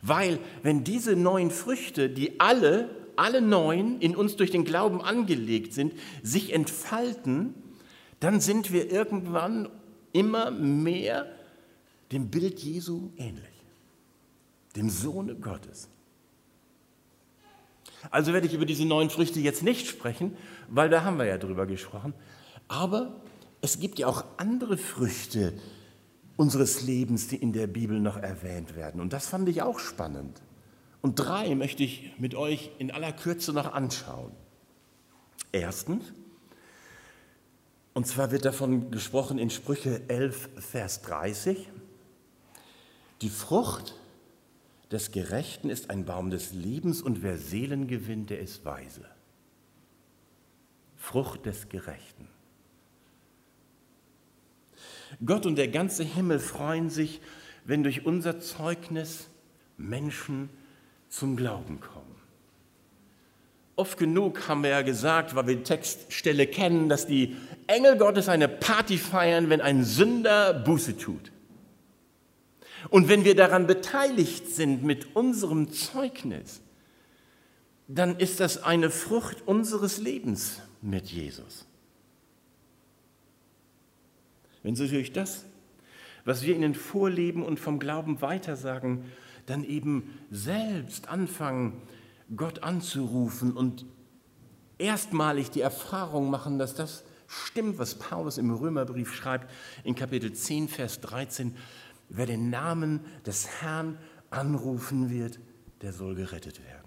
Weil 0.02 0.40
wenn 0.62 0.84
diese 0.84 1.16
neuen 1.16 1.50
Früchte, 1.50 2.10
die 2.10 2.40
alle, 2.40 2.90
alle 3.16 3.42
neun 3.42 4.00
in 4.00 4.16
uns 4.16 4.36
durch 4.36 4.52
den 4.52 4.66
Glauben 4.66 5.02
angelegt 5.02 5.74
sind, 5.74 5.94
sich 6.22 6.54
entfalten, 6.54 7.54
dann 8.20 8.40
sind 8.40 8.72
wir 8.72 8.92
irgendwann 8.92 9.70
immer 10.12 10.52
mehr 10.52 11.26
dem 12.12 12.30
Bild 12.30 12.60
Jesu 12.60 13.10
ähnlich, 13.18 13.44
dem 14.76 14.90
Sohne 14.90 15.36
Gottes. 15.36 15.90
Also 18.12 18.34
werde 18.34 18.48
ich 18.48 18.54
über 18.54 18.66
diese 18.66 18.86
neuen 18.86 19.10
Früchte 19.10 19.40
jetzt 19.40 19.64
nicht 19.64 19.88
sprechen, 19.88 20.36
weil 20.74 20.90
da 20.90 21.04
haben 21.04 21.18
wir 21.18 21.26
ja 21.26 21.38
drüber 21.38 21.68
gesprochen. 21.68 22.14
Aber 22.68 23.16
es 23.62 23.80
gibt 23.80 24.00
ja 24.00 24.08
auch 24.08 24.26
andere 24.38 24.78
Früchte 24.78 25.54
unseres 26.36 26.82
Lebens, 26.82 27.28
die 27.28 27.36
in 27.36 27.54
der 27.54 27.68
Bibel 27.68 28.00
noch 28.00 28.18
erwähnt 28.18 28.76
werden. 28.76 29.00
Und 29.00 29.14
das 29.14 29.28
fand 29.28 29.48
ich 29.50 29.62
auch 29.62 29.78
spannend. 29.78 30.42
Und 31.02 31.16
drei 31.16 31.54
möchte 31.54 31.84
ich 31.84 32.14
mit 32.18 32.34
euch 32.34 32.72
in 32.80 32.90
aller 32.90 33.12
Kürze 33.12 33.54
noch 33.54 33.74
anschauen. 33.74 34.32
Erstens, 35.52 36.12
und 37.94 38.08
zwar 38.08 38.32
wird 38.32 38.46
davon 38.46 38.90
gesprochen 38.90 39.38
in 39.38 39.52
Sprüche 39.52 40.02
11, 40.08 40.50
Vers 40.58 41.04
30. 41.04 41.70
Die 43.22 43.30
Frucht 43.30 43.96
des 44.92 45.12
Gerechten 45.12 45.70
ist 45.70 45.92
ein 45.92 46.06
Baum 46.06 46.32
des 46.32 46.54
Lebens 46.54 47.04
und 47.04 47.22
wer 47.22 47.38
Seelen 47.38 47.88
gewinnt, 47.88 48.32
der 48.32 48.40
ist 48.40 48.66
weise. 48.66 49.13
Frucht 51.04 51.46
des 51.46 51.68
Gerechten. 51.68 52.30
Gott 55.24 55.46
und 55.46 55.58
der 55.58 55.68
ganze 55.68 56.06
Himmel 56.06 56.40
freuen 56.40 56.90
sich, 56.90 57.20
wenn 57.66 57.84
durch 57.84 58.06
unser 58.06 58.40
Zeugnis 58.40 59.28
Menschen 59.76 60.50
zum 61.10 61.36
Glauben 61.36 61.82
kommen. 61.82 62.16
Oft 63.76 63.98
genug 63.98 64.48
haben 64.48 64.64
wir 64.64 64.70
ja 64.70 64.82
gesagt, 64.82 65.36
weil 65.36 65.48
wir 65.48 65.56
die 65.58 65.64
Textstelle 65.64 66.48
kennen, 66.48 66.88
dass 66.88 67.06
die 67.06 67.36
Engel 67.68 67.98
Gottes 67.98 68.30
eine 68.30 68.48
Party 68.48 68.98
feiern, 68.98 69.50
wenn 69.50 69.60
ein 69.60 69.84
Sünder 69.84 70.54
Buße 70.54 70.98
tut. 70.98 71.34
Und 72.90 73.10
wenn 73.10 73.26
wir 73.26 73.36
daran 73.36 73.68
beteiligt 73.68 74.48
sind 74.48 74.84
mit 74.84 75.18
unserem 75.18 75.74
Zeugnis, 75.74 76.62
dann 77.90 78.18
ist 78.18 78.40
das 78.40 78.64
eine 78.64 78.90
Frucht 78.90 79.46
unseres 79.46 79.98
Lebens 79.98 80.62
mit 80.84 81.08
Jesus. 81.08 81.66
Wenn 84.62 84.76
Sie 84.76 84.88
durch 84.88 85.12
das, 85.12 85.46
was 86.26 86.44
wir 86.44 86.56
Ihnen 86.56 86.76
vorleben 86.76 87.44
und 87.44 87.60
vom 87.60 87.80
Glauben 87.80 88.22
weitersagen, 88.22 89.06
dann 89.46 89.64
eben 89.64 90.18
selbst 90.32 91.10
anfangen, 91.10 91.82
Gott 92.36 92.64
anzurufen 92.64 93.54
und 93.54 93.86
erstmalig 94.78 95.52
die 95.52 95.62
Erfahrung 95.62 96.30
machen, 96.30 96.60
dass 96.60 96.76
das 96.76 97.04
stimmt, 97.28 97.78
was 97.78 97.96
Paulus 97.96 98.38
im 98.38 98.52
Römerbrief 98.52 99.14
schreibt, 99.14 99.52
in 99.84 99.96
Kapitel 99.96 100.34
10, 100.34 100.70
Vers 100.70 101.02
13. 101.02 101.56
Wer 102.10 102.26
den 102.26 102.50
Namen 102.50 103.02
des 103.26 103.62
Herrn 103.62 103.98
anrufen 104.30 105.10
wird, 105.10 105.40
der 105.82 105.94
soll 105.94 106.16
gerettet 106.16 106.64
werden. 106.64 106.83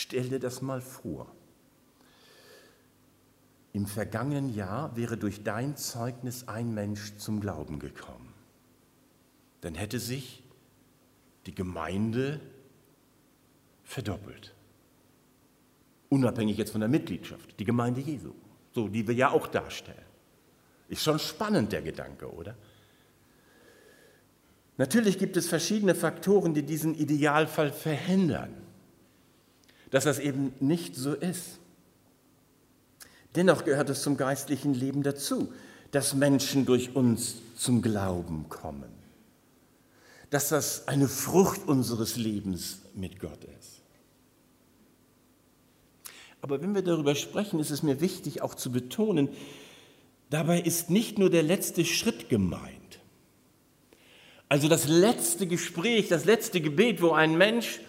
Stell 0.00 0.28
dir 0.28 0.38
das 0.38 0.62
mal 0.62 0.80
vor. 0.80 1.26
Im 3.72 3.84
vergangenen 3.84 4.54
Jahr 4.54 4.94
wäre 4.96 5.16
durch 5.16 5.42
dein 5.42 5.76
Zeugnis 5.76 6.46
ein 6.46 6.72
Mensch 6.72 7.16
zum 7.16 7.40
Glauben 7.40 7.80
gekommen. 7.80 8.32
Dann 9.60 9.74
hätte 9.74 9.98
sich 9.98 10.44
die 11.46 11.54
Gemeinde 11.54 12.40
verdoppelt. 13.82 14.54
Unabhängig 16.10 16.58
jetzt 16.58 16.70
von 16.70 16.80
der 16.80 16.88
Mitgliedschaft, 16.88 17.58
die 17.58 17.64
Gemeinde 17.64 18.00
Jesu, 18.00 18.34
so 18.70 18.86
die 18.86 19.04
wir 19.04 19.16
ja 19.16 19.30
auch 19.30 19.48
darstellen. 19.48 19.98
Ist 20.88 21.02
schon 21.02 21.18
spannend 21.18 21.72
der 21.72 21.82
Gedanke, 21.82 22.32
oder? 22.32 22.56
Natürlich 24.76 25.18
gibt 25.18 25.36
es 25.36 25.48
verschiedene 25.48 25.96
Faktoren, 25.96 26.54
die 26.54 26.62
diesen 26.62 26.94
Idealfall 26.94 27.72
verhindern, 27.72 28.67
dass 29.90 30.04
das 30.04 30.18
eben 30.18 30.52
nicht 30.60 30.94
so 30.96 31.14
ist. 31.14 31.58
Dennoch 33.34 33.64
gehört 33.64 33.90
es 33.90 34.02
zum 34.02 34.16
geistlichen 34.16 34.74
Leben 34.74 35.02
dazu, 35.02 35.52
dass 35.90 36.14
Menschen 36.14 36.66
durch 36.66 36.94
uns 36.94 37.36
zum 37.56 37.82
Glauben 37.82 38.46
kommen, 38.48 38.90
dass 40.30 40.48
das 40.48 40.88
eine 40.88 41.08
Frucht 41.08 41.66
unseres 41.66 42.16
Lebens 42.16 42.80
mit 42.94 43.20
Gott 43.20 43.44
ist. 43.58 43.80
Aber 46.40 46.60
wenn 46.62 46.74
wir 46.74 46.82
darüber 46.82 47.14
sprechen, 47.14 47.58
ist 47.58 47.70
es 47.70 47.82
mir 47.82 48.00
wichtig 48.00 48.42
auch 48.42 48.54
zu 48.54 48.70
betonen, 48.70 49.28
dabei 50.30 50.60
ist 50.60 50.90
nicht 50.90 51.18
nur 51.18 51.30
der 51.30 51.42
letzte 51.42 51.84
Schritt 51.84 52.28
gemeint. 52.28 53.00
Also 54.48 54.68
das 54.68 54.88
letzte 54.88 55.46
Gespräch, 55.46 56.08
das 56.08 56.24
letzte 56.24 56.60
Gebet, 56.60 57.02
wo 57.02 57.12
ein 57.12 57.36
Mensch 57.36 57.80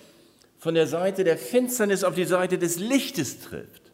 von 0.60 0.76
der 0.76 0.88
Seite 0.88 1.24
der 1.24 1.38
Finsternis 1.38 2.04
auf 2.04 2.16
die 2.16 2.26
Seite 2.26 2.58
des 2.58 2.78
Lichtes 2.78 3.40
trifft. 3.40 3.92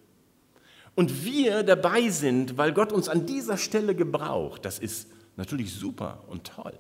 Und 0.96 1.24
wir 1.24 1.64
dabei 1.64 2.10
sind, 2.10 2.58
weil 2.58 2.74
Gott 2.74 2.92
uns 2.92 3.08
an 3.08 3.26
dieser 3.26 3.58
Stelle 3.58 3.96
gebraucht. 3.96 4.66
Das 4.66 4.80
ist 4.80 5.08
natürlich 5.38 5.74
super 5.74 6.24
und 6.28 6.46
toll. 6.46 6.74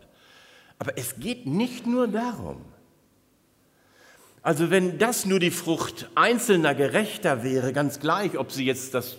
Aber 0.79 0.97
es 0.97 1.19
geht 1.19 1.45
nicht 1.45 1.85
nur 1.85 2.07
darum. 2.07 2.61
Also 4.41 4.69
wenn 4.69 4.97
das 4.97 5.25
nur 5.25 5.39
die 5.39 5.51
Frucht 5.51 6.09
einzelner 6.15 6.75
Gerechter 6.75 7.43
wäre, 7.43 7.73
ganz 7.73 7.99
gleich, 7.99 8.37
ob 8.37 8.51
sie 8.51 8.65
jetzt 8.65 8.93
das 8.93 9.17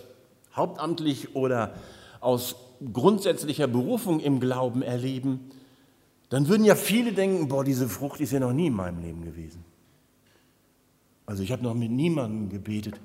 hauptamtlich 0.55 1.35
oder 1.35 1.75
aus 2.19 2.55
grundsätzlicher 2.93 3.67
Berufung 3.67 4.19
im 4.19 4.39
Glauben 4.39 4.81
erleben, 4.81 5.51
dann 6.29 6.47
würden 6.47 6.65
ja 6.65 6.75
viele 6.75 7.13
denken, 7.13 7.47
boah, 7.47 7.63
diese 7.63 7.87
Frucht 7.87 8.19
ist 8.19 8.31
ja 8.31 8.39
noch 8.39 8.53
nie 8.53 8.67
in 8.67 8.73
meinem 8.73 9.01
Leben 9.01 9.23
gewesen. 9.23 9.63
Also 11.27 11.43
ich 11.43 11.51
habe 11.51 11.61
noch 11.61 11.75
mit 11.75 11.91
niemandem 11.91 12.49
gebetet 12.49 12.99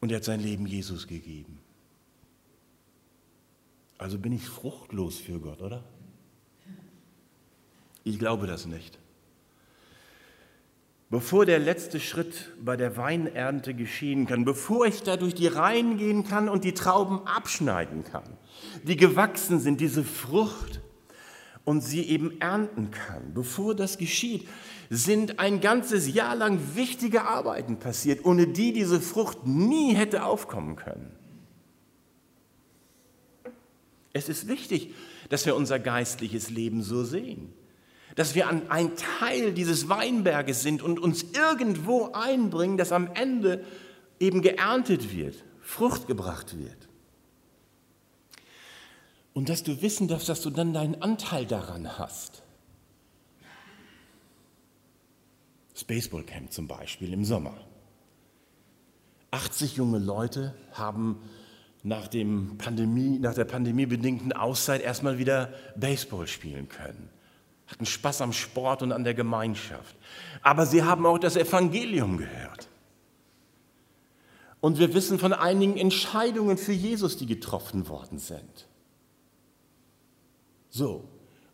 und 0.00 0.10
er 0.10 0.16
hat 0.16 0.24
sein 0.24 0.40
Leben 0.40 0.66
Jesus 0.66 1.06
gegeben. 1.06 1.60
Also 3.98 4.18
bin 4.18 4.32
ich 4.32 4.48
fruchtlos 4.48 5.18
für 5.18 5.38
Gott, 5.38 5.60
oder? 5.60 5.84
Ich 8.04 8.18
glaube 8.18 8.46
das 8.46 8.66
nicht. 8.66 8.98
Bevor 11.10 11.44
der 11.44 11.58
letzte 11.58 12.00
Schritt 12.00 12.52
bei 12.62 12.76
der 12.76 12.96
Weinernte 12.96 13.74
geschehen 13.74 14.26
kann, 14.26 14.44
bevor 14.44 14.86
ich 14.86 15.02
da 15.02 15.16
durch 15.16 15.34
die 15.34 15.46
Reihen 15.46 15.98
gehen 15.98 16.24
kann 16.24 16.48
und 16.48 16.64
die 16.64 16.74
Trauben 16.74 17.26
abschneiden 17.26 18.04
kann, 18.04 18.24
die 18.84 18.96
gewachsen 18.96 19.60
sind, 19.60 19.80
diese 19.80 20.04
Frucht, 20.04 20.80
und 21.68 21.82
sie 21.82 22.08
eben 22.08 22.40
ernten 22.40 22.90
kann. 22.90 23.34
Bevor 23.34 23.74
das 23.74 23.98
geschieht, 23.98 24.48
sind 24.88 25.38
ein 25.38 25.60
ganzes 25.60 26.10
Jahr 26.10 26.34
lang 26.34 26.58
wichtige 26.76 27.24
Arbeiten 27.24 27.78
passiert, 27.78 28.24
ohne 28.24 28.46
die 28.46 28.72
diese 28.72 29.02
Frucht 29.02 29.46
nie 29.46 29.94
hätte 29.94 30.24
aufkommen 30.24 30.76
können. 30.76 31.12
Es 34.14 34.30
ist 34.30 34.48
wichtig, 34.48 34.94
dass 35.28 35.44
wir 35.44 35.56
unser 35.56 35.78
geistliches 35.78 36.48
Leben 36.48 36.82
so 36.82 37.04
sehen, 37.04 37.52
dass 38.16 38.34
wir 38.34 38.48
ein 38.48 38.92
Teil 39.20 39.52
dieses 39.52 39.90
Weinberges 39.90 40.62
sind 40.62 40.82
und 40.82 40.98
uns 40.98 41.22
irgendwo 41.34 42.12
einbringen, 42.14 42.78
dass 42.78 42.92
am 42.92 43.10
Ende 43.12 43.62
eben 44.18 44.40
geerntet 44.40 45.14
wird, 45.14 45.44
Frucht 45.60 46.06
gebracht 46.06 46.58
wird. 46.58 46.87
Und 49.38 49.48
dass 49.48 49.62
du 49.62 49.82
wissen 49.82 50.08
darfst, 50.08 50.28
dass 50.28 50.42
du 50.42 50.50
dann 50.50 50.72
deinen 50.72 51.00
Anteil 51.00 51.46
daran 51.46 51.96
hast. 51.96 52.42
Das 55.74 55.84
Baseballcamp 55.84 56.52
zum 56.52 56.66
Beispiel 56.66 57.12
im 57.12 57.24
Sommer. 57.24 57.54
80 59.30 59.76
junge 59.76 60.00
Leute 60.00 60.56
haben 60.72 61.22
nach, 61.84 62.08
dem 62.08 62.58
Pandemie, 62.58 63.20
nach 63.20 63.34
der 63.34 63.44
pandemiebedingten 63.44 64.32
Auszeit 64.32 64.82
erstmal 64.82 65.18
wieder 65.18 65.54
Baseball 65.76 66.26
spielen 66.26 66.68
können. 66.68 67.08
Hatten 67.68 67.86
Spaß 67.86 68.22
am 68.22 68.32
Sport 68.32 68.82
und 68.82 68.90
an 68.90 69.04
der 69.04 69.14
Gemeinschaft. 69.14 69.94
Aber 70.42 70.66
sie 70.66 70.82
haben 70.82 71.06
auch 71.06 71.18
das 71.18 71.36
Evangelium 71.36 72.16
gehört. 72.16 72.66
Und 74.60 74.80
wir 74.80 74.94
wissen 74.94 75.20
von 75.20 75.32
einigen 75.32 75.76
Entscheidungen 75.76 76.58
für 76.58 76.72
Jesus, 76.72 77.16
die 77.16 77.26
getroffen 77.26 77.88
worden 77.88 78.18
sind. 78.18 78.66
So. 80.70 81.04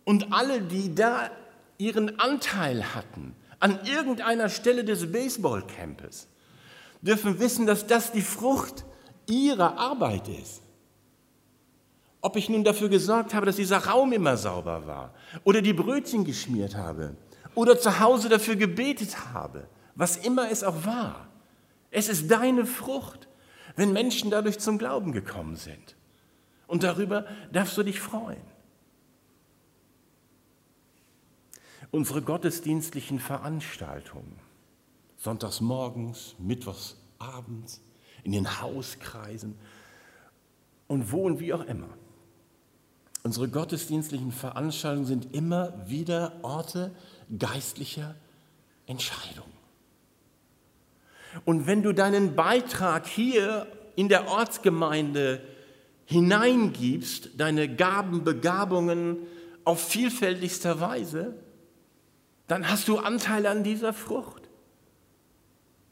Und 0.05 0.33
alle, 0.33 0.61
die 0.61 0.95
da 0.95 1.31
ihren 1.79 2.19
Anteil 2.19 2.95
hatten, 2.95 3.35
an 3.59 3.81
irgendeiner 3.85 4.49
Stelle 4.49 4.85
des 4.85 5.11
Baseballcampes, 5.11 6.29
dürfen 7.01 7.39
wissen, 7.39 7.67
dass 7.67 7.87
das 7.87 8.13
die 8.13 8.23
Frucht 8.23 8.85
ihrer 9.27 9.79
Arbeit 9.79 10.29
ist. 10.29 10.63
Ob 12.21 12.37
ich 12.37 12.49
nun 12.49 12.65
dafür 12.65 12.89
gesorgt 12.89 13.35
habe, 13.35 13.47
dass 13.47 13.57
dieser 13.57 13.85
Raum 13.85 14.13
immer 14.13 14.37
sauber 14.37 14.87
war 14.87 15.15
oder 15.45 15.61
die 15.61 15.75
Brötchen 15.75 16.25
geschmiert 16.25 16.75
habe 16.75 17.17
oder 17.55 17.79
zu 17.79 18.01
Hause 18.01 18.29
dafür 18.29 18.57
gebetet 18.57 19.35
habe, 19.35 19.67
was 19.95 20.17
immer 20.17 20.51
es 20.51 20.65
auch 20.65 20.87
war. 20.87 21.29
Es 21.91 22.09
ist 22.09 22.31
deine 22.31 22.67
Frucht, 22.67 23.29
wenn 23.77 23.93
Menschen 23.93 24.31
dadurch 24.31 24.59
zum 24.59 24.79
Glauben 24.79 25.13
gekommen 25.13 25.57
sind. 25.57 25.97
Und 26.67 26.83
darüber 26.83 27.27
darfst 27.53 27.77
du 27.77 27.83
dich 27.83 28.01
freuen. 28.01 28.54
Unsere 31.95 32.23
gottesdienstlichen 32.23 33.21
Veranstaltungen, 33.21 34.41
sonntags 35.17 35.61
morgens, 35.61 36.35
mittwochs 36.41 36.97
abends, 37.21 37.81
in 38.25 38.33
den 38.33 38.61
Hauskreisen 38.61 39.55
und 40.89 41.13
wo 41.13 41.25
und 41.25 41.39
wie 41.39 41.55
auch 41.55 41.65
immer. 41.65 41.91
Unsere 43.23 43.49
gottesdienstlichen 43.49 44.33
Veranstaltungen 44.33 45.07
sind 45.07 45.37
immer 45.37 45.89
wieder 45.89 46.33
Orte 46.43 46.91
geistlicher 47.39 48.17
Entscheidung. 48.87 49.47
Und 51.45 51.69
wenn 51.69 51.85
du 51.85 51.93
deinen 51.93 52.35
Beitrag 52.35 53.07
hier 53.07 53.69
in 53.95 54.09
der 54.09 54.27
Ortsgemeinde 54.27 55.41
hineingibst, 56.07 57.39
deine 57.39 57.73
Gaben, 57.73 58.25
Begabungen 58.25 59.19
auf 59.63 59.81
vielfältigster 59.81 60.81
Weise, 60.81 61.37
dann 62.47 62.69
hast 62.69 62.89
du 62.89 62.99
Anteil 62.99 63.47
an 63.47 63.63
dieser 63.63 63.93
Frucht. 63.93 64.43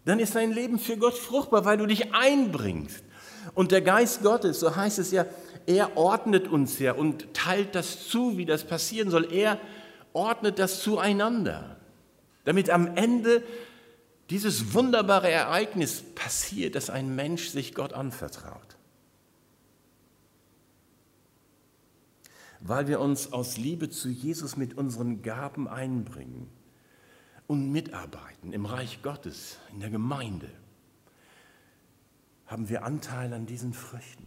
Dann 0.05 0.19
ist 0.19 0.35
dein 0.35 0.53
Leben 0.53 0.79
für 0.79 0.97
Gott 0.97 1.17
fruchtbar, 1.17 1.65
weil 1.65 1.79
du 1.79 1.87
dich 1.87 2.13
einbringst. 2.15 3.05
Und 3.55 3.73
der 3.73 3.81
Geist 3.81 4.23
Gottes, 4.23 4.61
so 4.61 4.75
heißt 4.75 4.99
es 4.99 5.11
ja, 5.11 5.27
er 5.67 5.97
ordnet 5.97 6.49
uns 6.49 6.79
ja 6.79 6.93
und 6.93 7.35
teilt 7.35 7.75
das 7.75 8.09
zu, 8.09 8.37
wie 8.37 8.47
das 8.47 8.65
passieren 8.65 9.11
soll. 9.11 9.33
Er 9.33 9.59
ordnet 10.13 10.59
das 10.59 10.83
zueinander, 10.83 11.77
damit 12.45 12.69
am 12.71 12.97
Ende 12.97 13.43
dieses 14.31 14.75
wunderbare 14.75 15.31
Ereignis 15.31 16.03
passiert, 16.15 16.75
dass 16.75 16.91
ein 16.91 17.15
Mensch 17.15 17.49
sich 17.49 17.75
Gott 17.75 17.93
anvertraut. 17.93 18.72
Weil 22.63 22.87
wir 22.87 23.01
uns 23.01 23.33
aus 23.33 23.57
Liebe 23.57 23.91
zu 23.91 24.09
Jesus 24.09 24.57
mit 24.57 24.75
unseren 24.75 25.23
Gaben 25.23 25.69
einbringen 25.69 26.49
und 27.49 27.73
mitarbeiten 27.73 28.53
im 28.53 28.67
Reich 28.67 29.03
Gottes, 29.03 29.59
in 29.73 29.81
der 29.81 29.91
Gemeinde, 29.91 30.49
haben 32.47 32.69
wir 32.69 32.85
Anteil 32.85 33.33
an 33.33 33.47
diesen 33.47 33.73
Früchten. 33.73 34.27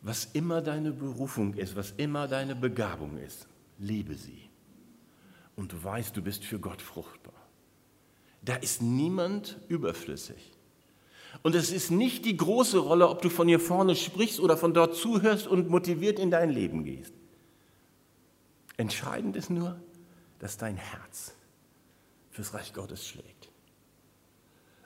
Was 0.00 0.26
immer 0.26 0.62
deine 0.62 0.92
Berufung 0.92 1.54
ist, 1.54 1.74
was 1.76 1.92
immer 1.92 2.28
deine 2.28 2.54
Begabung 2.54 3.16
ist, 3.18 3.48
liebe 3.78 4.14
sie 4.14 4.48
und 5.56 5.72
du 5.72 5.82
weißt, 5.82 6.16
du 6.16 6.22
bist 6.22 6.44
für 6.44 6.60
Gott 6.60 6.82
fruchtbar. 6.82 7.34
Da 8.42 8.56
ist 8.56 8.82
niemand 8.82 9.58
überflüssig. 9.68 10.53
Und 11.42 11.54
es 11.54 11.70
ist 11.70 11.90
nicht 11.90 12.24
die 12.24 12.36
große 12.36 12.78
Rolle, 12.78 13.08
ob 13.08 13.22
du 13.22 13.28
von 13.28 13.48
hier 13.48 13.60
vorne 13.60 13.96
sprichst 13.96 14.40
oder 14.40 14.56
von 14.56 14.72
dort 14.72 14.94
zuhörst 14.94 15.46
und 15.46 15.68
motiviert 15.68 16.18
in 16.18 16.30
dein 16.30 16.50
Leben 16.50 16.84
gehst. 16.84 17.12
Entscheidend 18.76 19.36
ist 19.36 19.50
nur, 19.50 19.80
dass 20.38 20.56
dein 20.56 20.76
Herz 20.76 21.34
fürs 22.30 22.54
Reich 22.54 22.72
Gottes 22.72 23.06
schlägt. 23.06 23.50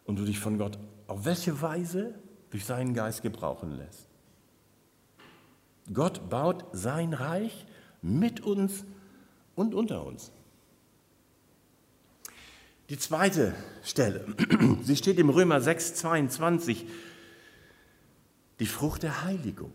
Und 0.05 0.19
du 0.19 0.25
dich 0.25 0.39
von 0.39 0.59
Gott 0.59 0.79
auf 1.07 1.25
welche 1.25 1.61
Weise 1.63 2.15
durch 2.51 2.65
seinen 2.65 2.95
Geist 2.95 3.23
gebrauchen 3.23 3.77
lässt. 3.77 4.09
Gott 5.93 6.29
baut 6.29 6.65
sein 6.73 7.13
Reich 7.13 7.67
mit 8.03 8.41
uns 8.41 8.85
und 9.55 9.75
unter 9.75 10.05
uns. 10.05 10.33
Die 12.89 12.99
zweite 12.99 13.55
Stelle, 13.83 14.25
sie 14.83 14.97
steht 14.97 15.19
im 15.19 15.29
Römer 15.29 15.61
6, 15.61 15.95
22, 15.97 16.87
die 18.61 18.67
Frucht 18.67 19.03
der 19.03 19.25
Heiligung. 19.25 19.73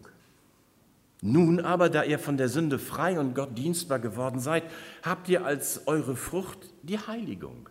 Nun 1.22 1.62
aber, 1.62 1.90
da 1.90 2.04
ihr 2.04 2.20
von 2.20 2.38
der 2.38 2.50
Sünde 2.50 2.80
frei 2.80 3.20
und 3.20 3.34
Gott 3.34 3.58
dienstbar 3.58 4.00
geworden 4.00 4.40
seid, 4.40 4.64
habt 5.04 5.30
ihr 5.30 5.46
als 5.46 5.88
eure 5.88 6.16
Frucht 6.16 6.74
die 6.82 6.98
Heiligung 6.98 7.70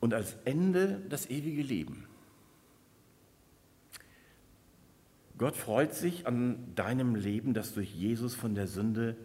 und 0.00 0.14
als 0.14 0.34
Ende 0.44 1.00
das 1.08 1.30
ewige 1.30 1.62
Leben. 1.62 2.08
Gott 5.36 5.54
freut 5.54 5.94
sich 5.94 6.26
an 6.26 6.74
deinem 6.74 7.14
Leben, 7.14 7.54
das 7.54 7.74
durch 7.74 7.94
Jesus 7.94 8.34
von 8.34 8.56
der 8.56 8.66
Sünde 8.66 9.16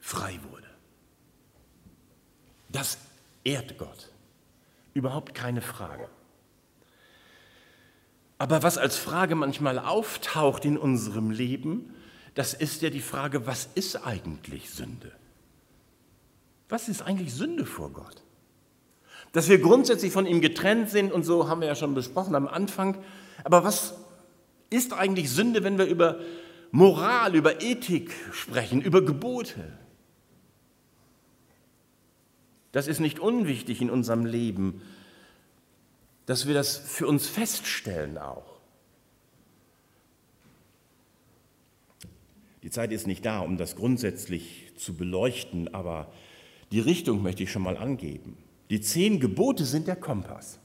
frei 0.00 0.38
wurde. 0.50 0.68
Das 2.68 2.98
ehrt 3.44 3.78
Gott. 3.78 4.11
Überhaupt 4.94 5.34
keine 5.34 5.60
Frage. 5.60 6.08
Aber 8.38 8.62
was 8.62 8.76
als 8.76 8.96
Frage 8.96 9.34
manchmal 9.34 9.78
auftaucht 9.78 10.64
in 10.64 10.76
unserem 10.76 11.30
Leben, 11.30 11.94
das 12.34 12.54
ist 12.54 12.82
ja 12.82 12.90
die 12.90 13.00
Frage, 13.00 13.46
was 13.46 13.68
ist 13.74 13.96
eigentlich 14.06 14.70
Sünde? 14.70 15.12
Was 16.68 16.88
ist 16.88 17.02
eigentlich 17.02 17.34
Sünde 17.34 17.66
vor 17.66 17.90
Gott? 17.90 18.22
Dass 19.32 19.48
wir 19.48 19.58
grundsätzlich 19.58 20.12
von 20.12 20.26
ihm 20.26 20.40
getrennt 20.40 20.90
sind 20.90 21.12
und 21.12 21.24
so 21.24 21.48
haben 21.48 21.60
wir 21.60 21.68
ja 21.68 21.74
schon 21.74 21.94
besprochen 21.94 22.34
am 22.34 22.48
Anfang. 22.48 22.98
Aber 23.44 23.64
was 23.64 23.94
ist 24.70 24.92
eigentlich 24.92 25.30
Sünde, 25.30 25.64
wenn 25.64 25.78
wir 25.78 25.86
über 25.86 26.18
Moral, 26.70 27.34
über 27.34 27.62
Ethik 27.62 28.12
sprechen, 28.32 28.80
über 28.80 29.02
Gebote? 29.02 29.78
Das 32.72 32.88
ist 32.88 33.00
nicht 33.00 33.20
unwichtig 33.20 33.80
in 33.80 33.90
unserem 33.90 34.24
Leben, 34.24 34.82
dass 36.26 36.46
wir 36.46 36.54
das 36.54 36.76
für 36.76 37.06
uns 37.06 37.26
feststellen 37.26 38.18
auch. 38.18 38.52
Die 42.62 42.70
Zeit 42.70 42.92
ist 42.92 43.06
nicht 43.06 43.26
da, 43.26 43.40
um 43.40 43.56
das 43.56 43.76
grundsätzlich 43.76 44.72
zu 44.76 44.94
beleuchten, 44.94 45.74
aber 45.74 46.12
die 46.70 46.80
Richtung 46.80 47.22
möchte 47.22 47.42
ich 47.42 47.50
schon 47.50 47.62
mal 47.62 47.76
angeben. 47.76 48.38
Die 48.70 48.80
zehn 48.80 49.20
Gebote 49.20 49.64
sind 49.64 49.88
der 49.88 49.96
Kompass. 49.96 50.58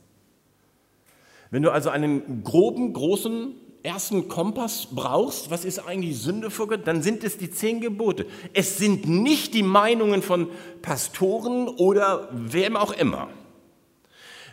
Wenn 1.50 1.63
du 1.63 1.72
also 1.72 1.89
einen 1.89 2.43
groben, 2.43 2.93
großen 2.93 3.54
ersten 3.84 4.28
Kompass 4.28 4.88
brauchst, 4.92 5.50
was 5.50 5.66
ist 5.66 5.80
eigentlich 5.80 6.20
Sünde 6.20 6.50
vor 6.50 6.68
Gott, 6.68 6.86
dann 6.86 7.02
sind 7.02 7.24
es 7.24 7.38
die 7.38 7.50
zehn 7.50 7.82
Gebote. 7.82 8.26
Es 8.54 8.78
sind 8.78 9.08
nicht 9.08 9.54
die 9.54 9.63
Meinungen 9.63 10.22
von 10.22 10.50
Pastoren 10.82 11.68
oder 11.68 12.30
wem 12.32 12.76
auch 12.76 12.92
immer. 12.92 13.30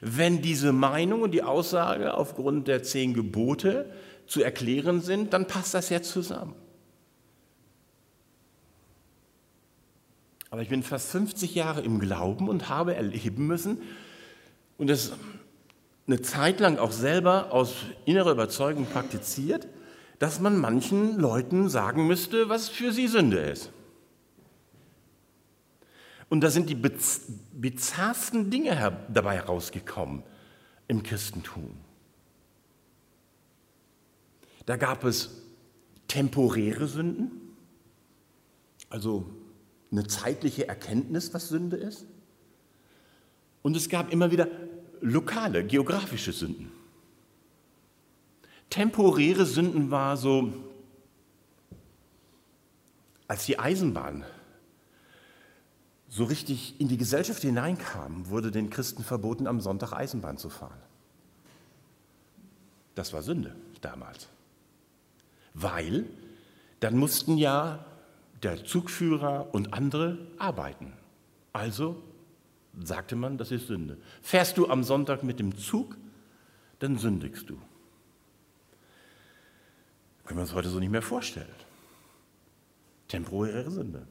Wenn 0.00 0.42
diese 0.42 0.72
Meinung 0.72 1.22
und 1.22 1.30
die 1.30 1.42
Aussage 1.42 2.14
aufgrund 2.14 2.68
der 2.68 2.82
zehn 2.82 3.14
Gebote 3.14 3.90
zu 4.26 4.42
erklären 4.42 5.00
sind, 5.00 5.32
dann 5.32 5.46
passt 5.46 5.74
das 5.74 5.88
ja 5.88 6.02
zusammen. 6.02 6.54
Aber 10.50 10.62
ich 10.62 10.68
bin 10.68 10.82
fast 10.82 11.08
50 11.08 11.54
Jahre 11.54 11.80
im 11.80 11.98
Glauben 11.98 12.48
und 12.48 12.68
habe 12.68 12.94
erleben 12.94 13.46
müssen, 13.46 13.82
und 14.76 14.90
das 14.90 15.12
eine 16.06 16.20
Zeit 16.20 16.60
lang 16.60 16.78
auch 16.78 16.92
selber 16.92 17.52
aus 17.52 17.74
innerer 18.04 18.32
Überzeugung 18.32 18.86
praktiziert, 18.86 19.66
dass 20.18 20.40
man 20.40 20.58
manchen 20.58 21.18
Leuten 21.18 21.68
sagen 21.68 22.06
müsste, 22.06 22.48
was 22.48 22.68
für 22.68 22.92
sie 22.92 23.08
Sünde 23.08 23.38
ist. 23.38 23.70
Und 26.28 26.40
da 26.40 26.50
sind 26.50 26.68
die 26.68 26.74
bizarrsten 26.74 28.50
Dinge 28.50 28.96
dabei 29.08 29.36
herausgekommen 29.36 30.22
im 30.88 31.02
Christentum. 31.02 31.76
Da 34.66 34.76
gab 34.76 35.04
es 35.04 35.42
temporäre 36.08 36.86
Sünden, 36.86 37.30
also 38.88 39.26
eine 39.90 40.06
zeitliche 40.06 40.66
Erkenntnis, 40.68 41.34
was 41.34 41.48
Sünde 41.48 41.76
ist. 41.76 42.06
Und 43.62 43.76
es 43.76 43.88
gab 43.88 44.12
immer 44.12 44.30
wieder 44.30 44.48
lokale, 45.04 45.64
geografische 45.64 46.32
Sünden. 46.32 46.72
Temporäre 48.70 49.44
Sünden 49.44 49.90
war 49.90 50.16
so, 50.16 50.52
als 53.28 53.44
die 53.44 53.58
Eisenbahn 53.58 54.24
so 56.08 56.24
richtig 56.24 56.80
in 56.80 56.88
die 56.88 56.96
Gesellschaft 56.96 57.42
hineinkam, 57.42 58.28
wurde 58.28 58.50
den 58.50 58.70
Christen 58.70 59.04
verboten, 59.04 59.46
am 59.46 59.60
Sonntag 59.60 59.92
Eisenbahn 59.92 60.38
zu 60.38 60.48
fahren. 60.48 60.80
Das 62.94 63.12
war 63.12 63.22
Sünde 63.22 63.54
damals. 63.80 64.28
Weil 65.52 66.06
dann 66.80 66.96
mussten 66.96 67.36
ja 67.36 67.84
der 68.42 68.64
Zugführer 68.64 69.48
und 69.52 69.74
andere 69.74 70.18
arbeiten. 70.38 70.92
Also 71.52 72.02
sagte 72.82 73.16
man, 73.16 73.38
das 73.38 73.50
ist 73.50 73.66
Sünde. 73.66 73.98
Fährst 74.22 74.58
du 74.58 74.68
am 74.68 74.82
Sonntag 74.82 75.22
mit 75.22 75.38
dem 75.38 75.56
Zug, 75.56 75.96
dann 76.78 76.98
sündigst 76.98 77.48
du. 77.48 77.58
Können 80.24 80.38
wir 80.38 80.42
uns 80.42 80.54
heute 80.54 80.68
so 80.68 80.78
nicht 80.78 80.90
mehr 80.90 81.02
vorstellen. 81.02 81.48
Temporäre 83.08 83.70
Sünde. 83.70 84.06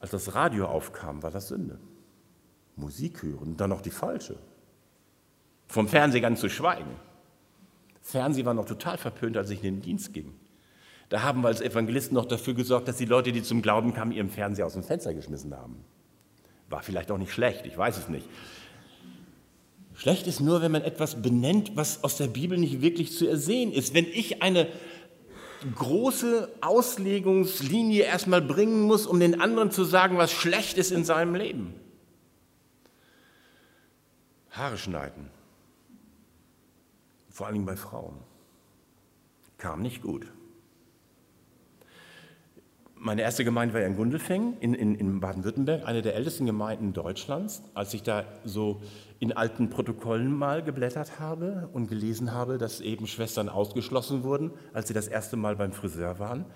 Als 0.00 0.10
das 0.10 0.34
Radio 0.34 0.66
aufkam, 0.66 1.22
war 1.22 1.30
das 1.30 1.48
Sünde. 1.48 1.78
Musik 2.76 3.22
hören, 3.22 3.56
dann 3.56 3.70
noch 3.70 3.80
die 3.80 3.90
falsche. 3.90 4.38
Vom 5.66 5.88
Fernsehen 5.88 6.22
ganz 6.22 6.40
zu 6.40 6.48
schweigen. 6.48 6.96
Fernsehen 8.02 8.46
war 8.46 8.54
noch 8.54 8.66
total 8.66 8.98
verpönt, 8.98 9.36
als 9.36 9.50
ich 9.50 9.64
in 9.64 9.76
den 9.76 9.82
Dienst 9.82 10.12
ging. 10.12 10.32
Da 11.08 11.22
haben 11.22 11.42
wir 11.42 11.48
als 11.48 11.60
Evangelisten 11.60 12.14
noch 12.14 12.24
dafür 12.24 12.54
gesorgt, 12.54 12.88
dass 12.88 12.96
die 12.96 13.04
Leute, 13.04 13.32
die 13.32 13.42
zum 13.42 13.62
Glauben 13.62 13.94
kamen, 13.94 14.12
ihren 14.12 14.30
Fernseher 14.30 14.66
aus 14.66 14.72
dem 14.72 14.82
Fenster 14.82 15.14
geschmissen 15.14 15.56
haben. 15.56 15.84
War 16.68 16.82
vielleicht 16.82 17.10
auch 17.10 17.18
nicht 17.18 17.32
schlecht, 17.32 17.64
ich 17.64 17.78
weiß 17.78 17.96
es 17.96 18.08
nicht. 18.08 18.28
Schlecht 19.94 20.26
ist 20.26 20.40
nur, 20.40 20.60
wenn 20.60 20.72
man 20.72 20.82
etwas 20.82 21.22
benennt, 21.22 21.72
was 21.74 22.04
aus 22.04 22.16
der 22.16 22.26
Bibel 22.26 22.58
nicht 22.58 22.82
wirklich 22.82 23.16
zu 23.16 23.26
ersehen 23.26 23.72
ist. 23.72 23.94
Wenn 23.94 24.04
ich 24.04 24.42
eine 24.42 24.68
große 25.74 26.52
Auslegungslinie 26.60 28.04
erstmal 28.04 28.42
bringen 28.42 28.82
muss, 28.82 29.06
um 29.06 29.20
den 29.20 29.40
anderen 29.40 29.70
zu 29.70 29.84
sagen, 29.84 30.18
was 30.18 30.32
schlecht 30.32 30.76
ist 30.76 30.90
in 30.90 31.04
seinem 31.04 31.34
Leben. 31.34 31.74
Haare 34.50 34.76
schneiden, 34.76 35.30
vor 37.30 37.46
allem 37.46 37.64
bei 37.64 37.76
Frauen, 37.76 38.16
kam 39.58 39.82
nicht 39.82 40.02
gut. 40.02 40.26
Meine 42.98 43.22
erste 43.22 43.44
Gemeinde 43.44 43.74
war 43.74 43.82
ja 43.82 43.86
in 43.86 43.96
Gundelfing 43.96 44.56
in, 44.60 44.72
in, 44.72 44.94
in 44.94 45.20
Baden-Württemberg, 45.20 45.86
eine 45.86 46.00
der 46.00 46.14
ältesten 46.14 46.46
Gemeinden 46.46 46.94
Deutschlands. 46.94 47.62
Als 47.74 47.92
ich 47.92 48.02
da 48.02 48.24
so 48.44 48.80
in 49.18 49.32
alten 49.32 49.68
Protokollen 49.68 50.34
mal 50.34 50.62
geblättert 50.62 51.20
habe 51.20 51.68
und 51.72 51.88
gelesen 51.88 52.32
habe, 52.32 52.56
dass 52.56 52.80
eben 52.80 53.06
Schwestern 53.06 53.50
ausgeschlossen 53.50 54.24
wurden, 54.24 54.50
als 54.72 54.88
sie 54.88 54.94
das 54.94 55.08
erste 55.08 55.36
Mal 55.36 55.56
beim 55.56 55.72
Friseur 55.72 56.18
waren, 56.18 56.46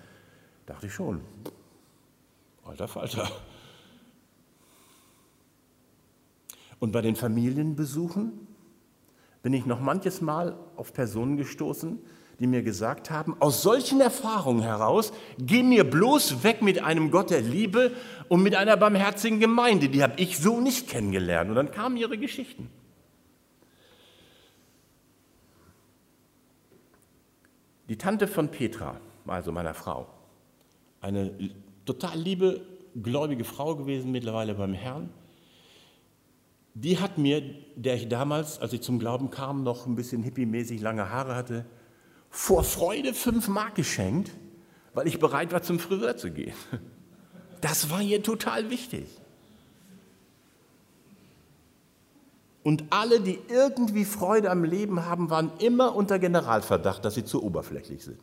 dachte 0.64 0.86
ich 0.86 0.94
schon, 0.94 1.20
alter 2.64 2.88
Falter. 2.88 3.30
Und 6.78 6.92
bei 6.92 7.02
den 7.02 7.16
Familienbesuchen 7.16 8.32
bin 9.42 9.52
ich 9.52 9.66
noch 9.66 9.80
manches 9.80 10.22
Mal 10.22 10.56
auf 10.76 10.94
Personen 10.94 11.36
gestoßen, 11.36 11.98
die 12.40 12.46
mir 12.46 12.62
gesagt 12.62 13.10
haben, 13.10 13.36
aus 13.38 13.62
solchen 13.62 14.00
Erfahrungen 14.00 14.62
heraus, 14.62 15.12
geh 15.38 15.62
mir 15.62 15.84
bloß 15.84 16.42
weg 16.42 16.62
mit 16.62 16.82
einem 16.82 17.10
Gott 17.10 17.28
der 17.28 17.42
Liebe 17.42 17.92
und 18.28 18.42
mit 18.42 18.56
einer 18.56 18.78
barmherzigen 18.78 19.40
Gemeinde. 19.40 19.90
Die 19.90 20.02
habe 20.02 20.14
ich 20.16 20.38
so 20.38 20.58
nicht 20.58 20.88
kennengelernt. 20.88 21.50
Und 21.50 21.56
dann 21.56 21.70
kamen 21.70 21.98
ihre 21.98 22.16
Geschichten. 22.16 22.70
Die 27.90 27.98
Tante 27.98 28.26
von 28.26 28.48
Petra, 28.48 28.98
also 29.26 29.52
meiner 29.52 29.74
Frau, 29.74 30.06
eine 31.02 31.32
total 31.84 32.18
liebe, 32.18 32.62
gläubige 33.02 33.44
Frau 33.44 33.76
gewesen, 33.76 34.12
mittlerweile 34.12 34.54
beim 34.54 34.72
Herrn. 34.72 35.10
Die 36.72 36.98
hat 36.98 37.18
mir, 37.18 37.42
der 37.76 37.96
ich 37.96 38.08
damals, 38.08 38.58
als 38.60 38.72
ich 38.72 38.80
zum 38.80 38.98
Glauben 38.98 39.30
kam, 39.30 39.62
noch 39.62 39.86
ein 39.86 39.96
bisschen 39.96 40.22
hippiemäßig 40.22 40.80
lange 40.80 41.10
Haare 41.10 41.34
hatte, 41.34 41.66
vor 42.30 42.64
Freude 42.64 43.12
fünf 43.12 43.48
Mark 43.48 43.74
geschenkt, 43.74 44.30
weil 44.94 45.06
ich 45.06 45.18
bereit 45.18 45.52
war, 45.52 45.62
zum 45.62 45.78
Friseur 45.78 46.16
zu 46.16 46.30
gehen. 46.30 46.54
Das 47.60 47.90
war 47.90 48.00
ihr 48.00 48.22
total 48.22 48.70
wichtig. 48.70 49.06
Und 52.62 52.84
alle, 52.88 53.20
die 53.20 53.38
irgendwie 53.48 54.06
Freude 54.06 54.50
am 54.50 54.64
Leben 54.64 55.04
haben, 55.04 55.28
waren 55.28 55.52
immer 55.58 55.94
unter 55.94 56.18
Generalverdacht, 56.18 57.04
dass 57.04 57.16
sie 57.16 57.24
zu 57.26 57.42
oberflächlich 57.42 58.02
sind. 58.02 58.18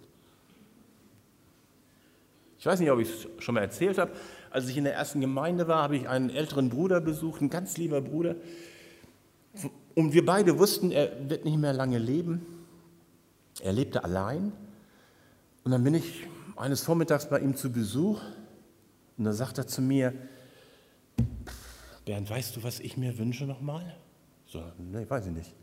Ich 2.59 2.65
weiß 2.65 2.79
nicht, 2.79 2.89
ob 2.89 2.99
ich 2.99 3.09
es 3.09 3.43
schon 3.43 3.55
mal 3.55 3.61
erzählt 3.61 3.99
habe. 3.99 4.11
Als 4.49 4.67
ich 4.67 4.77
in 4.77 4.85
der 4.85 4.95
ersten 4.95 5.21
Gemeinde 5.21 5.67
war, 5.67 5.83
habe 5.83 5.97
ich 5.97 6.09
einen 6.09 6.29
älteren 6.31 6.69
Bruder 6.69 6.99
besucht, 6.99 7.41
ein 7.41 7.51
ganz 7.51 7.77
lieber 7.77 8.01
Bruder. 8.01 8.35
Und 9.93 10.13
wir 10.13 10.25
beide 10.25 10.57
wussten, 10.57 10.91
er 10.91 11.29
wird 11.29 11.45
nicht 11.45 11.57
mehr 11.57 11.73
lange 11.73 11.99
leben. 11.99 12.56
Er 13.61 13.73
lebte 13.73 14.03
allein. 14.03 14.51
Und 15.63 15.71
dann 15.71 15.83
bin 15.83 15.95
ich 15.95 16.27
eines 16.55 16.81
Vormittags 16.83 17.29
bei 17.29 17.39
ihm 17.39 17.55
zu 17.55 17.71
Besuch. 17.71 18.21
Und 19.17 19.23
da 19.23 19.33
sagt 19.33 19.57
er 19.57 19.67
zu 19.67 19.81
mir, 19.81 20.13
Bernd, 22.05 22.29
weißt 22.29 22.55
du, 22.55 22.63
was 22.63 22.79
ich 22.79 22.97
mir 22.97 23.17
wünsche 23.17 23.45
nochmal? 23.45 23.97
So, 24.45 24.63
nee, 24.77 25.09
weiß 25.09 25.25
ich 25.27 25.33
nicht. 25.33 25.53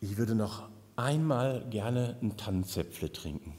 Ich 0.00 0.16
würde 0.16 0.34
noch 0.34 0.68
einmal 0.96 1.66
gerne 1.68 2.16
ein 2.22 2.36
Tannenzäpfle 2.36 3.10
trinken. 3.10 3.54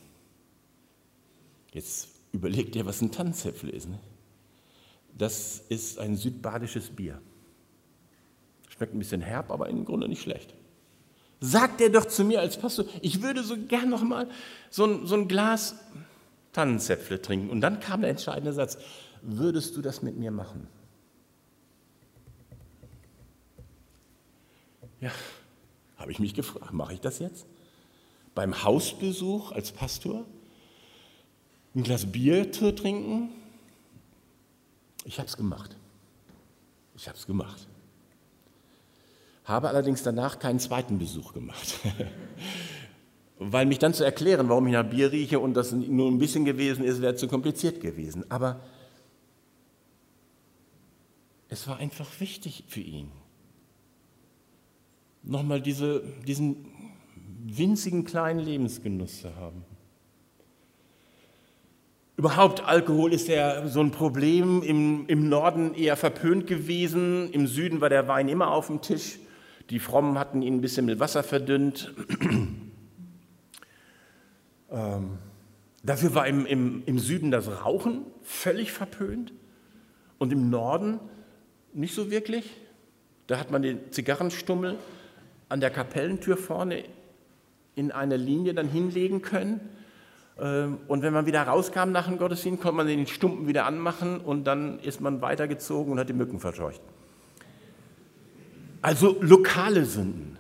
Jetzt 1.74 2.10
überlegt 2.32 2.76
ihr, 2.76 2.86
was 2.86 3.02
ein 3.02 3.12
Tannenzäpfle 3.12 3.72
ist. 3.72 3.90
Ne? 3.90 4.00
Das 5.18 5.60
ist 5.70 6.00
ein 6.00 6.16
südbadisches 6.16 6.90
Bier. 6.90 7.22
Schmeckt 8.70 8.94
ein 8.94 9.00
bisschen 9.00 9.22
herb, 9.22 9.52
aber 9.52 9.70
im 9.70 9.86
Grunde 9.86 10.08
nicht 10.08 10.22
schlecht. 10.22 10.54
Sagt 11.43 11.82
er 11.82 11.89
doch 11.89 12.06
zu 12.06 12.23
mir 12.23 12.39
als 12.39 12.56
Pastor, 12.56 12.86
ich 13.01 13.23
würde 13.23 13.43
so 13.43 13.58
gern 13.58 13.89
noch 13.89 14.04
mal 14.04 14.30
so 14.69 14.86
ein, 14.86 15.08
so 15.08 15.15
ein 15.15 15.27
Glas 15.27 15.75
Tannenzäpfle 16.54 17.19
trinken. 17.19 17.49
Und 17.49 17.62
dann 17.62 17.80
kam 17.80 18.01
der 18.01 18.12
entscheidende 18.12 18.54
Satz, 18.54 18.77
würdest 19.23 19.75
du 19.75 19.82
das 19.82 20.04
mit 20.04 20.17
mir 20.17 20.30
machen? 20.30 20.67
Ja, 24.99 25.12
habe 25.97 26.12
ich 26.12 26.19
mich 26.19 26.36
gefragt, 26.36 26.73
mache 26.73 26.93
ich 26.93 27.01
das 27.01 27.17
jetzt? 27.17 27.47
Beim 28.36 28.63
Hausbesuch 28.63 29.51
als 29.51 29.71
Pastor? 29.71 30.25
Ein 31.73 31.82
Glas 31.82 32.12
Bier 32.12 32.51
zu 32.51 32.75
trinken? 32.75 33.30
Ich 35.06 35.17
habe 35.17 35.27
es 35.27 35.36
gemacht. 35.36 35.75
Ich 36.95 37.08
habe 37.08 37.17
es 37.17 37.25
gemacht. 37.25 37.67
Habe 39.43 39.69
allerdings 39.69 40.04
danach 40.04 40.39
keinen 40.39 40.60
zweiten 40.60 40.99
Besuch 40.99 41.34
gemacht. 41.34 41.80
Weil 43.39 43.65
mich 43.65 43.80
dann 43.80 43.93
zu 43.93 44.04
erklären, 44.04 44.49
warum 44.49 44.67
ich 44.67 44.73
nach 44.73 44.88
Bier 44.88 45.12
rieche 45.12 45.39
und 45.39 45.56
das 45.56 45.71
nur 45.71 46.10
ein 46.10 46.19
bisschen 46.19 46.45
gewesen 46.45 46.84
ist, 46.84 47.01
wäre 47.01 47.15
zu 47.15 47.27
kompliziert 47.27 47.82
gewesen. 47.82 48.23
Aber 48.30 48.62
es 51.49 51.67
war 51.67 51.77
einfach 51.77 52.08
wichtig 52.19 52.65
für 52.67 52.82
ihn 52.82 53.12
nochmal 55.23 55.62
diese, 55.62 56.04
diesen 56.27 56.65
winzigen 57.43 58.04
kleinen 58.04 58.39
Lebensgenuss 58.39 59.21
zu 59.21 59.36
haben. 59.36 59.63
Überhaupt, 62.17 62.63
Alkohol 62.63 63.13
ist 63.13 63.27
ja 63.27 63.67
so 63.67 63.80
ein 63.80 63.91
Problem, 63.91 64.62
im, 64.62 65.06
im 65.08 65.27
Norden 65.27 65.73
eher 65.73 65.97
verpönt 65.97 66.45
gewesen, 66.45 67.32
im 67.32 67.47
Süden 67.47 67.82
war 67.82 67.89
der 67.89 68.08
Wein 68.08 68.27
immer 68.30 68.51
auf 68.51 68.67
dem 68.67 68.82
Tisch, 68.82 69.17
die 69.72 69.80
Frommen 69.80 70.20
hatten 70.20 70.42
ihn 70.42 70.56
ein 70.56 70.62
bisschen 70.62 70.86
mit 70.86 71.00
Wasser 71.00 71.24
verdünnt. 71.24 71.94
ähm, 74.70 75.18
dafür 75.82 76.14
war 76.14 76.28
im, 76.28 76.46
im, 76.46 76.84
im 76.86 77.00
Süden 77.00 77.32
das 77.32 77.48
Rauchen 77.64 78.02
völlig 78.22 78.74
verpönt 78.74 79.34
und 80.18 80.34
im 80.34 80.50
Norden 80.50 81.00
nicht 81.74 81.96
so 81.96 82.12
wirklich. 82.12 82.52
Da 83.28 83.40
hat 83.40 83.50
man 83.50 83.62
den 83.62 83.94
Zigarrenstummel 83.94 84.78
an 85.48 85.62
der 85.62 85.70
Kapellentür 85.70 86.36
vorne 86.36 86.84
in 87.76 87.94
eine 87.94 88.18
Linie 88.18 88.54
dann 88.54 88.68
hinlegen 88.68 89.22
können. 89.22 89.62
Ähm, 90.38 90.80
und 90.90 91.02
wenn 91.02 91.14
man 91.14 91.26
wieder 91.26 91.44
rauskam 91.44 91.92
nach 91.92 92.10
dem 92.10 92.18
Gottesdienst, 92.18 92.62
konnte 92.62 92.76
man 92.76 92.88
den 92.88 93.08
Stumpen 93.08 93.48
wieder 93.48 93.66
anmachen 93.66 94.20
und 94.20 94.44
dann 94.44 94.80
ist 94.80 95.00
man 95.00 95.22
weitergezogen 95.22 95.94
und 95.94 96.00
hat 96.00 96.10
die 96.10 96.14
Mücken 96.14 96.42
verscheucht. 96.42 96.82
Also 98.82 99.17
lokale 99.22 99.86
Sünden 99.86 100.38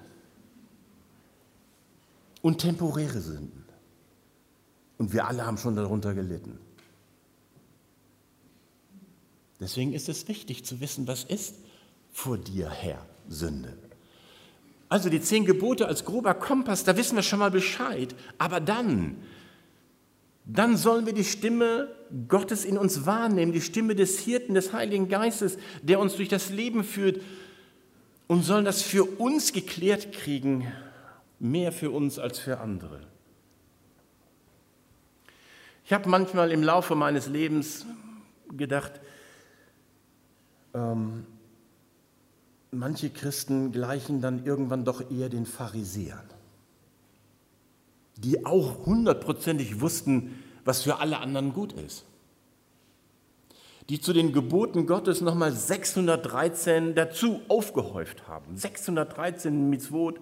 und 2.41 2.59
temporäre 2.59 3.21
Sünden. 3.21 3.65
Und 4.97 5.13
wir 5.13 5.27
alle 5.27 5.45
haben 5.45 5.57
schon 5.57 5.75
darunter 5.75 6.13
gelitten. 6.13 6.59
Deswegen 9.59 9.93
ist 9.93 10.09
es 10.09 10.27
wichtig 10.27 10.65
zu 10.65 10.79
wissen, 10.81 11.07
was 11.07 11.23
ist 11.23 11.55
vor 12.11 12.37
dir 12.37 12.69
Herr 12.69 13.05
Sünde. 13.27 13.77
Also 14.89 15.09
die 15.09 15.21
zehn 15.21 15.45
Gebote 15.45 15.87
als 15.87 16.03
grober 16.03 16.33
Kompass, 16.33 16.83
da 16.83 16.97
wissen 16.97 17.15
wir 17.15 17.23
schon 17.23 17.39
mal 17.39 17.51
Bescheid. 17.51 18.15
Aber 18.39 18.59
dann, 18.59 19.17
dann 20.45 20.77
sollen 20.77 21.05
wir 21.05 21.13
die 21.13 21.23
Stimme 21.23 21.89
Gottes 22.27 22.65
in 22.65 22.77
uns 22.77 23.05
wahrnehmen, 23.05 23.53
die 23.53 23.61
Stimme 23.61 23.95
des 23.95 24.19
Hirten, 24.19 24.55
des 24.55 24.73
Heiligen 24.73 25.07
Geistes, 25.07 25.57
der 25.83 25.99
uns 25.99 26.15
durch 26.15 26.27
das 26.27 26.49
Leben 26.49 26.83
führt 26.83 27.21
und 28.31 28.43
sollen 28.43 28.63
das 28.63 28.81
für 28.81 29.03
uns 29.03 29.51
geklärt 29.51 30.13
kriegen, 30.13 30.71
mehr 31.37 31.73
für 31.73 31.91
uns 31.91 32.17
als 32.17 32.39
für 32.39 32.61
andere. 32.61 33.01
Ich 35.83 35.91
habe 35.91 36.07
manchmal 36.07 36.49
im 36.53 36.63
Laufe 36.63 36.95
meines 36.95 37.27
Lebens 37.27 37.85
gedacht, 38.55 39.01
ähm, 40.73 41.27
manche 42.71 43.09
Christen 43.09 43.73
gleichen 43.73 44.21
dann 44.21 44.45
irgendwann 44.45 44.85
doch 44.85 45.11
eher 45.11 45.27
den 45.27 45.45
Pharisäern, 45.45 46.29
die 48.15 48.45
auch 48.45 48.85
hundertprozentig 48.85 49.81
wussten, 49.81 50.41
was 50.63 50.83
für 50.83 50.99
alle 50.99 51.19
anderen 51.19 51.51
gut 51.51 51.73
ist. 51.73 52.05
Die 53.91 53.99
zu 53.99 54.13
den 54.13 54.31
Geboten 54.31 54.85
Gottes 54.85 55.19
nochmal 55.19 55.51
613 55.51 56.95
dazu 56.95 57.41
aufgehäuft 57.49 58.25
haben. 58.25 58.55
613 58.55 59.69
Mitzvot, 59.69 60.21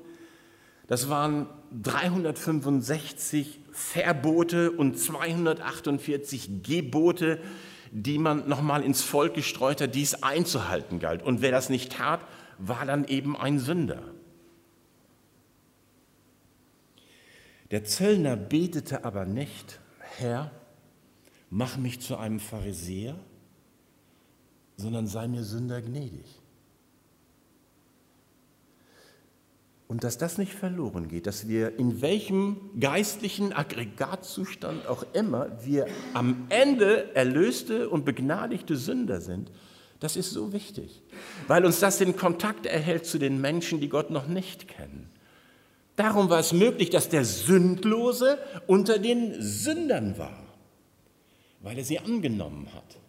das 0.88 1.08
waren 1.08 1.46
365 1.80 3.60
Verbote 3.72 4.72
und 4.72 4.98
248 4.98 6.64
Gebote, 6.64 7.40
die 7.92 8.18
man 8.18 8.50
nochmal 8.50 8.82
ins 8.82 9.04
Volk 9.04 9.36
gestreut 9.36 9.82
hat, 9.82 9.94
die 9.94 10.02
es 10.02 10.24
einzuhalten 10.24 10.98
galt. 10.98 11.22
Und 11.22 11.44
wer 11.44 11.52
das 11.52 11.70
nicht 11.70 11.92
tat, 11.92 12.22
war 12.58 12.88
dann 12.88 13.06
eben 13.06 13.38
ein 13.38 13.60
Sünder. 13.60 14.02
Der 17.70 17.84
Zöllner 17.84 18.36
betete 18.36 19.06
aber 19.06 19.26
nicht, 19.26 19.80
Herr, 20.18 20.50
mach 21.52 21.78
mich 21.78 22.00
zu 22.02 22.18
einem 22.18 22.40
Pharisäer, 22.40 23.16
sondern 24.80 25.08
sei 25.08 25.28
mir 25.28 25.44
Sünder 25.44 25.82
gnädig. 25.82 26.26
Und 29.88 30.04
dass 30.04 30.18
das 30.18 30.38
nicht 30.38 30.54
verloren 30.54 31.08
geht, 31.08 31.26
dass 31.26 31.48
wir 31.48 31.80
in 31.80 32.02
welchem 32.02 32.58
geistlichen 32.80 33.54
Aggregatzustand 33.54 34.88
auch 34.88 35.04
immer 35.14 35.50
wir 35.66 35.88
am 36.14 36.46
Ende 36.50 37.14
erlöste 37.16 37.90
und 37.90 38.06
begnadigte 38.06 38.76
Sünder 38.78 39.20
sind, 39.20 39.52
das 40.00 40.16
ist 40.16 40.32
so 40.32 40.54
wichtig, 40.54 41.02
weil 41.48 41.66
uns 41.66 41.80
das 41.80 41.98
den 41.98 42.16
Kontakt 42.16 42.66
erhält 42.66 43.06
zu 43.06 43.18
den 43.18 43.42
Menschen, 43.42 43.82
die 43.82 43.90
Gott 43.90 44.12
noch 44.12 44.28
nicht 44.28 44.68
kennen. 44.68 45.10
Darum 45.98 46.30
war 46.30 46.40
es 46.40 46.54
möglich, 46.54 46.90
dass 46.92 47.10
der 47.10 47.26
Sündlose 47.26 48.38
unter 48.68 49.00
den 49.00 49.42
Sündern 49.42 50.18
war, 50.18 50.46
weil 51.62 51.78
er 51.78 51.84
sie 51.84 52.00
angenommen 52.00 52.68
hat. 52.74 53.00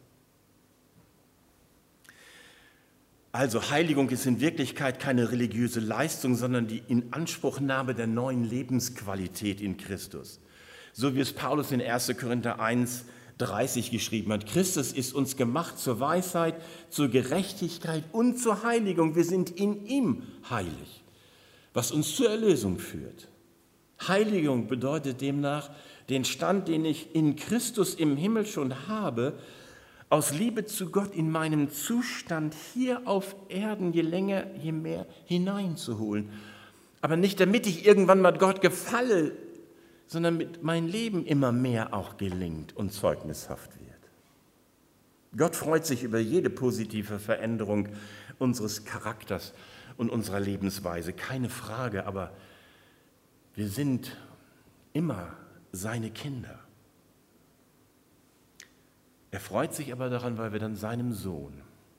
Also 3.33 3.71
Heiligung 3.71 4.09
ist 4.11 4.27
in 4.27 4.41
Wirklichkeit 4.41 4.99
keine 4.99 5.31
religiöse 5.31 5.81
Leistung, 5.81 6.35
sondern 6.35 6.67
die 6.67 6.83
Inanspruchnahme 6.89 7.95
der 7.95 8.09
neuen 8.09 8.45
Lebensqualität 8.45 9.61
in 9.61 9.77
Christus. 9.77 10.41
So 10.93 11.15
wie 11.15 11.21
es 11.21 11.33
Paulus 11.33 11.71
in 11.71 11.81
1. 11.81 12.17
Korinther 12.19 12.59
1 12.59 13.05
30 13.41 13.91
geschrieben 13.91 14.33
hat. 14.33 14.47
Christus 14.47 14.93
ist 14.93 15.15
uns 15.15 15.37
gemacht 15.37 15.79
zur 15.79 15.99
Weisheit, 15.99 16.55
zur 16.91 17.09
Gerechtigkeit 17.09 18.05
und 18.13 18.39
zur 18.39 18.63
Heiligung. 18.63 19.17
Wir 19.17 19.25
sind 19.25 19.51
in 19.51 19.87
ihm 19.87 20.23
heilig, 20.49 21.03
was 21.73 21.91
uns 21.91 22.15
zur 22.15 22.31
Erlösung 22.31 22.79
führt. 22.79 23.29
Heiligung 24.07 24.67
bedeutet 24.67 25.21
demnach, 25.21 25.71
den 26.09 26.25
Stand, 26.25 26.69
den 26.69 26.85
ich 26.85 27.15
in 27.15 27.37
Christus 27.37 27.95
im 27.95 28.17
Himmel 28.17 28.47
schon 28.47 28.89
habe, 28.89 29.39
aus 30.11 30.33
Liebe 30.33 30.67
zu 30.67 30.91
Gott 30.91 31.15
in 31.15 31.31
meinem 31.31 31.71
Zustand 31.71 32.55
hier 32.75 33.03
auf 33.07 33.35
Erden 33.49 33.93
je 33.93 34.03
länger, 34.03 34.45
je 34.57 34.73
mehr 34.73 35.07
hineinzuholen. 35.25 36.29
Aber 37.01 37.17
nicht 37.17 37.41
damit 37.41 37.67
ich 37.67 37.87
irgendwann 37.87 38.21
mal 38.21 38.37
Gott 38.37 38.61
gefalle, 38.61 39.33
sondern 40.07 40.37
mit 40.37 40.63
mein 40.63 40.89
Leben 40.89 41.25
immer 41.25 41.53
mehr 41.53 41.95
auch 41.95 42.17
gelingt 42.17 42.77
und 42.77 42.93
zeugnishaft 42.93 43.71
wird. 43.79 43.91
Gott 45.37 45.55
freut 45.55 45.87
sich 45.87 46.03
über 46.03 46.19
jede 46.19 46.51
positive 46.51 47.21
Veränderung 47.21 47.89
unseres 48.41 48.85
Charakters 48.85 49.55
und 49.97 50.11
unserer 50.11 50.41
Lebensweise, 50.41 51.13
keine 51.13 51.49
Frage, 51.49 52.07
aber 52.07 52.33
wir 53.55 53.69
sind 53.69 54.17
immer 54.93 55.37
seine 55.73 56.11
Kinder. 56.11 56.60
Er 59.31 59.41
freut 59.41 59.75
sich 59.75 59.93
aber 59.93 60.09
daran, 60.11 60.39
weil 60.39 60.53
wir 60.53 60.59
dann 60.59 60.75
seinem 60.75 61.13
Sohn, 61.13 61.53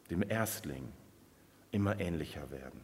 dem 0.09 0.23
Erstling, 0.27 0.84
immer 1.71 1.99
ähnlicher 1.99 2.51
werden. 2.51 2.82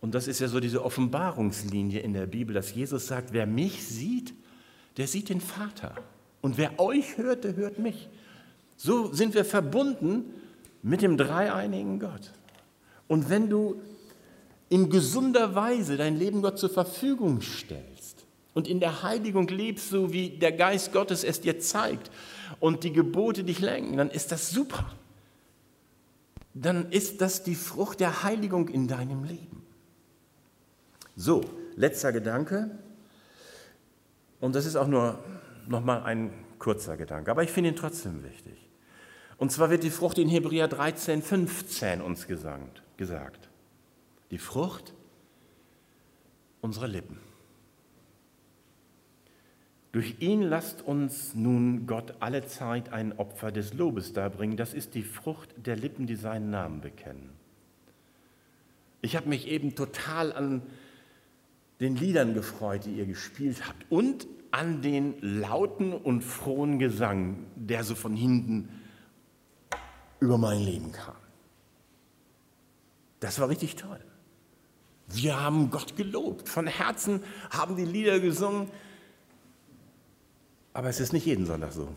Und 0.00 0.16
das 0.16 0.26
ist 0.26 0.40
ja 0.40 0.48
so 0.48 0.58
diese 0.58 0.84
Offenbarungslinie 0.84 2.00
in 2.00 2.12
der 2.12 2.26
Bibel, 2.26 2.54
dass 2.54 2.74
Jesus 2.74 3.06
sagt, 3.06 3.32
wer 3.32 3.46
mich 3.46 3.86
sieht, 3.86 4.34
der 4.96 5.06
sieht 5.06 5.28
den 5.28 5.40
Vater. 5.40 5.94
Und 6.40 6.58
wer 6.58 6.80
euch 6.80 7.16
hört, 7.18 7.44
der 7.44 7.54
hört 7.54 7.78
mich. 7.78 8.08
So 8.76 9.12
sind 9.12 9.34
wir 9.34 9.44
verbunden 9.44 10.24
mit 10.82 11.02
dem 11.02 11.16
dreieinigen 11.16 12.00
Gott. 12.00 12.32
Und 13.06 13.30
wenn 13.30 13.48
du 13.48 13.80
in 14.68 14.90
gesunder 14.90 15.54
Weise 15.54 15.96
dein 15.96 16.16
Leben 16.18 16.42
Gott 16.42 16.58
zur 16.58 16.70
Verfügung 16.70 17.40
stellst 17.40 18.24
und 18.54 18.66
in 18.66 18.80
der 18.80 19.04
Heiligung 19.04 19.46
lebst, 19.46 19.90
so 19.90 20.12
wie 20.12 20.30
der 20.30 20.50
Geist 20.50 20.92
Gottes 20.92 21.22
es 21.22 21.40
dir 21.40 21.60
zeigt 21.60 22.10
und 22.60 22.84
die 22.84 22.92
Gebote 22.92 23.44
dich 23.44 23.60
lenken, 23.60 23.96
dann 23.96 24.10
ist 24.10 24.32
das 24.32 24.50
super. 24.50 24.90
Dann 26.54 26.90
ist 26.90 27.20
das 27.20 27.42
die 27.42 27.54
Frucht 27.54 28.00
der 28.00 28.22
Heiligung 28.22 28.68
in 28.68 28.88
deinem 28.88 29.24
Leben. 29.24 29.62
So, 31.16 31.42
letzter 31.76 32.12
Gedanke. 32.12 32.70
Und 34.40 34.54
das 34.54 34.66
ist 34.66 34.76
auch 34.76 34.86
nur 34.86 35.18
noch 35.66 35.82
mal 35.82 36.02
ein 36.02 36.32
kurzer 36.58 36.96
Gedanke, 36.96 37.30
aber 37.30 37.42
ich 37.42 37.50
finde 37.50 37.70
ihn 37.70 37.76
trotzdem 37.76 38.22
wichtig. 38.22 38.68
Und 39.36 39.50
zwar 39.50 39.70
wird 39.70 39.82
die 39.82 39.90
Frucht 39.90 40.18
in 40.18 40.28
Hebräer 40.28 40.68
13, 40.68 41.22
15 41.22 42.00
uns 42.00 42.26
gesagt. 42.26 43.48
Die 44.30 44.38
Frucht 44.38 44.94
unserer 46.60 46.88
Lippen. 46.88 47.18
Durch 49.92 50.16
ihn 50.20 50.40
lasst 50.40 50.80
uns 50.80 51.34
nun 51.34 51.86
Gott 51.86 52.14
alle 52.20 52.46
Zeit 52.46 52.92
ein 52.92 53.18
Opfer 53.18 53.52
des 53.52 53.74
Lobes 53.74 54.14
darbringen. 54.14 54.56
Das 54.56 54.72
ist 54.72 54.94
die 54.94 55.02
Frucht 55.02 55.50
der 55.66 55.76
Lippen, 55.76 56.06
die 56.06 56.16
seinen 56.16 56.48
Namen 56.48 56.80
bekennen. 56.80 57.30
Ich 59.02 59.16
habe 59.16 59.28
mich 59.28 59.48
eben 59.48 59.74
total 59.74 60.32
an 60.32 60.62
den 61.80 61.96
Liedern 61.96 62.32
gefreut, 62.32 62.86
die 62.86 62.92
ihr 62.92 63.06
gespielt 63.06 63.68
habt 63.68 63.84
und 63.90 64.26
an 64.50 64.80
den 64.80 65.14
lauten 65.20 65.92
und 65.92 66.22
frohen 66.22 66.78
Gesang, 66.78 67.44
der 67.56 67.84
so 67.84 67.94
von 67.94 68.14
hinten 68.14 68.68
über 70.20 70.38
mein 70.38 70.60
Leben 70.60 70.92
kam. 70.92 71.16
Das 73.20 73.40
war 73.40 73.48
richtig 73.48 73.76
toll. 73.76 74.00
Wir 75.08 75.38
haben 75.38 75.70
Gott 75.70 75.96
gelobt, 75.96 76.48
von 76.48 76.66
Herzen 76.66 77.22
haben 77.50 77.76
die 77.76 77.84
Lieder 77.84 78.20
gesungen, 78.20 78.70
aber 80.74 80.88
es 80.88 81.00
ist 81.00 81.12
nicht 81.12 81.26
jeden 81.26 81.46
Sonntag 81.46 81.72
so. 81.72 81.88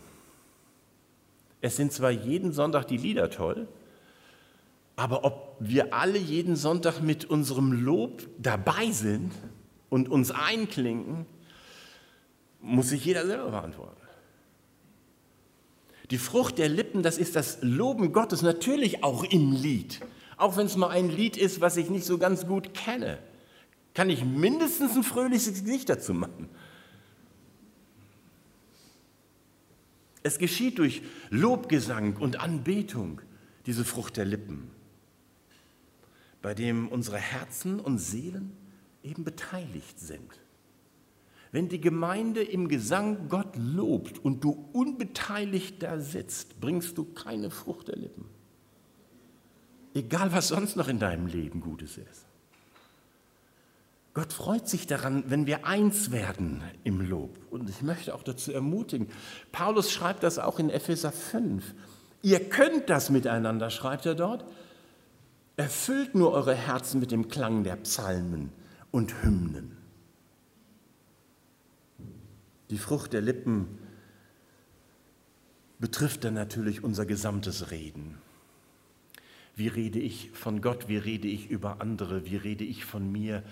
Es 1.60 1.76
sind 1.76 1.92
zwar 1.92 2.10
jeden 2.10 2.52
Sonntag 2.52 2.86
die 2.86 2.96
Lieder 2.96 3.30
toll, 3.30 3.66
aber 4.96 5.24
ob 5.24 5.56
wir 5.58 5.94
alle 5.94 6.18
jeden 6.18 6.56
Sonntag 6.56 7.00
mit 7.00 7.24
unserem 7.24 7.72
Lob 7.72 8.26
dabei 8.38 8.90
sind 8.90 9.32
und 9.90 10.08
uns 10.08 10.30
einklinken, 10.30 11.26
muss 12.60 12.88
sich 12.88 13.04
jeder 13.04 13.26
selber 13.26 13.50
beantworten. 13.50 14.00
Die 16.10 16.18
Frucht 16.18 16.58
der 16.58 16.68
Lippen, 16.68 17.02
das 17.02 17.18
ist 17.18 17.36
das 17.36 17.58
Loben 17.62 18.12
Gottes, 18.12 18.42
natürlich 18.42 19.02
auch 19.02 19.24
im 19.24 19.52
Lied. 19.52 20.00
Auch 20.36 20.56
wenn 20.56 20.66
es 20.66 20.76
mal 20.76 20.90
ein 20.90 21.10
Lied 21.10 21.36
ist, 21.36 21.60
was 21.60 21.76
ich 21.76 21.90
nicht 21.90 22.04
so 22.04 22.18
ganz 22.18 22.46
gut 22.46 22.74
kenne, 22.74 23.18
kann 23.94 24.10
ich 24.10 24.24
mindestens 24.24 24.94
ein 24.94 25.02
fröhliches 25.02 25.64
Gesicht 25.64 25.88
dazu 25.88 26.14
machen. 26.14 26.48
Es 30.26 30.38
geschieht 30.38 30.80
durch 30.80 31.02
Lobgesang 31.30 32.16
und 32.16 32.40
Anbetung, 32.40 33.20
diese 33.64 33.84
Frucht 33.84 34.16
der 34.16 34.24
Lippen, 34.24 34.72
bei 36.42 36.52
dem 36.52 36.88
unsere 36.88 37.18
Herzen 37.18 37.78
und 37.78 37.98
Seelen 37.98 38.50
eben 39.04 39.22
beteiligt 39.22 40.00
sind. 40.00 40.40
Wenn 41.52 41.68
die 41.68 41.80
Gemeinde 41.80 42.42
im 42.42 42.66
Gesang 42.66 43.28
Gott 43.28 43.54
lobt 43.56 44.18
und 44.18 44.42
du 44.42 44.68
unbeteiligt 44.72 45.80
da 45.84 46.00
sitzt, 46.00 46.60
bringst 46.60 46.98
du 46.98 47.04
keine 47.04 47.52
Frucht 47.52 47.86
der 47.86 47.96
Lippen. 47.96 48.24
Egal, 49.94 50.32
was 50.32 50.48
sonst 50.48 50.74
noch 50.74 50.88
in 50.88 50.98
deinem 50.98 51.28
Leben 51.28 51.60
Gutes 51.60 51.98
ist. 51.98 52.26
Gott 54.16 54.32
freut 54.32 54.66
sich 54.66 54.86
daran, 54.86 55.24
wenn 55.26 55.46
wir 55.46 55.66
eins 55.66 56.10
werden 56.10 56.62
im 56.84 57.02
Lob. 57.06 57.38
Und 57.50 57.68
ich 57.68 57.82
möchte 57.82 58.14
auch 58.14 58.22
dazu 58.22 58.50
ermutigen. 58.50 59.08
Paulus 59.52 59.92
schreibt 59.92 60.22
das 60.22 60.38
auch 60.38 60.58
in 60.58 60.70
Epheser 60.70 61.12
5. 61.12 61.74
Ihr 62.22 62.48
könnt 62.48 62.88
das 62.88 63.10
miteinander, 63.10 63.68
schreibt 63.68 64.06
er 64.06 64.14
dort. 64.14 64.46
Erfüllt 65.58 66.14
nur 66.14 66.32
eure 66.32 66.54
Herzen 66.54 66.98
mit 66.98 67.10
dem 67.10 67.28
Klang 67.28 67.62
der 67.62 67.76
Psalmen 67.76 68.52
und 68.90 69.22
Hymnen. 69.22 69.76
Die 72.70 72.78
Frucht 72.78 73.12
der 73.12 73.20
Lippen 73.20 73.68
betrifft 75.78 76.24
dann 76.24 76.32
natürlich 76.32 76.82
unser 76.82 77.04
gesamtes 77.04 77.70
Reden. 77.70 78.16
Wie 79.56 79.68
rede 79.68 79.98
ich 79.98 80.30
von 80.32 80.62
Gott? 80.62 80.88
Wie 80.88 80.96
rede 80.96 81.28
ich 81.28 81.50
über 81.50 81.82
andere? 81.82 82.24
Wie 82.24 82.36
rede 82.36 82.64
ich 82.64 82.86
von 82.86 83.12
mir? 83.12 83.42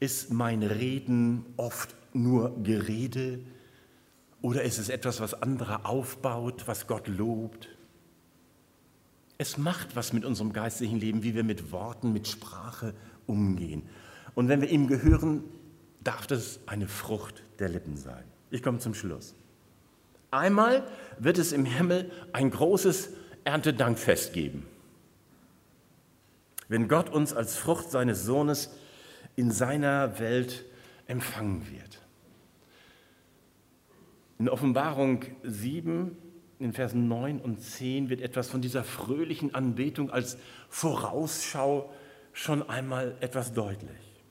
Ist 0.00 0.32
mein 0.32 0.62
Reden 0.62 1.44
oft 1.56 1.94
nur 2.12 2.62
Gerede 2.62 3.40
oder 4.42 4.62
ist 4.62 4.78
es 4.78 4.88
etwas, 4.88 5.20
was 5.20 5.34
andere 5.42 5.84
aufbaut, 5.84 6.66
was 6.66 6.86
Gott 6.86 7.06
lobt? 7.06 7.68
Es 9.38 9.58
macht 9.58 9.96
was 9.96 10.12
mit 10.12 10.24
unserem 10.24 10.52
geistlichen 10.52 10.98
Leben, 10.98 11.22
wie 11.22 11.34
wir 11.34 11.44
mit 11.44 11.72
Worten, 11.72 12.12
mit 12.12 12.28
Sprache 12.28 12.94
umgehen. 13.26 13.82
Und 14.34 14.48
wenn 14.48 14.60
wir 14.60 14.70
ihm 14.70 14.86
gehören, 14.86 15.44
darf 16.02 16.26
das 16.26 16.60
eine 16.66 16.88
Frucht 16.88 17.42
der 17.58 17.68
Lippen 17.68 17.96
sein. 17.96 18.24
Ich 18.50 18.62
komme 18.62 18.78
zum 18.78 18.94
Schluss. 18.94 19.34
Einmal 20.30 20.84
wird 21.18 21.38
es 21.38 21.52
im 21.52 21.64
Himmel 21.64 22.10
ein 22.32 22.50
großes 22.50 23.10
Erntedankfest 23.44 24.32
geben. 24.32 24.66
Wenn 26.68 26.88
Gott 26.88 27.10
uns 27.10 27.32
als 27.32 27.56
Frucht 27.56 27.90
seines 27.90 28.24
Sohnes 28.24 28.70
in 29.40 29.50
seiner 29.50 30.18
Welt 30.18 30.66
empfangen 31.06 31.66
wird. 31.72 32.02
In 34.38 34.50
Offenbarung 34.50 35.24
7, 35.42 36.14
in 36.58 36.74
Versen 36.74 37.08
9 37.08 37.40
und 37.40 37.58
10 37.58 38.10
wird 38.10 38.20
etwas 38.20 38.50
von 38.50 38.60
dieser 38.60 38.84
fröhlichen 38.84 39.54
Anbetung 39.54 40.10
als 40.10 40.36
Vorausschau 40.68 41.90
schon 42.34 42.68
einmal 42.68 43.16
etwas 43.20 43.54
deutlich. 43.54 44.22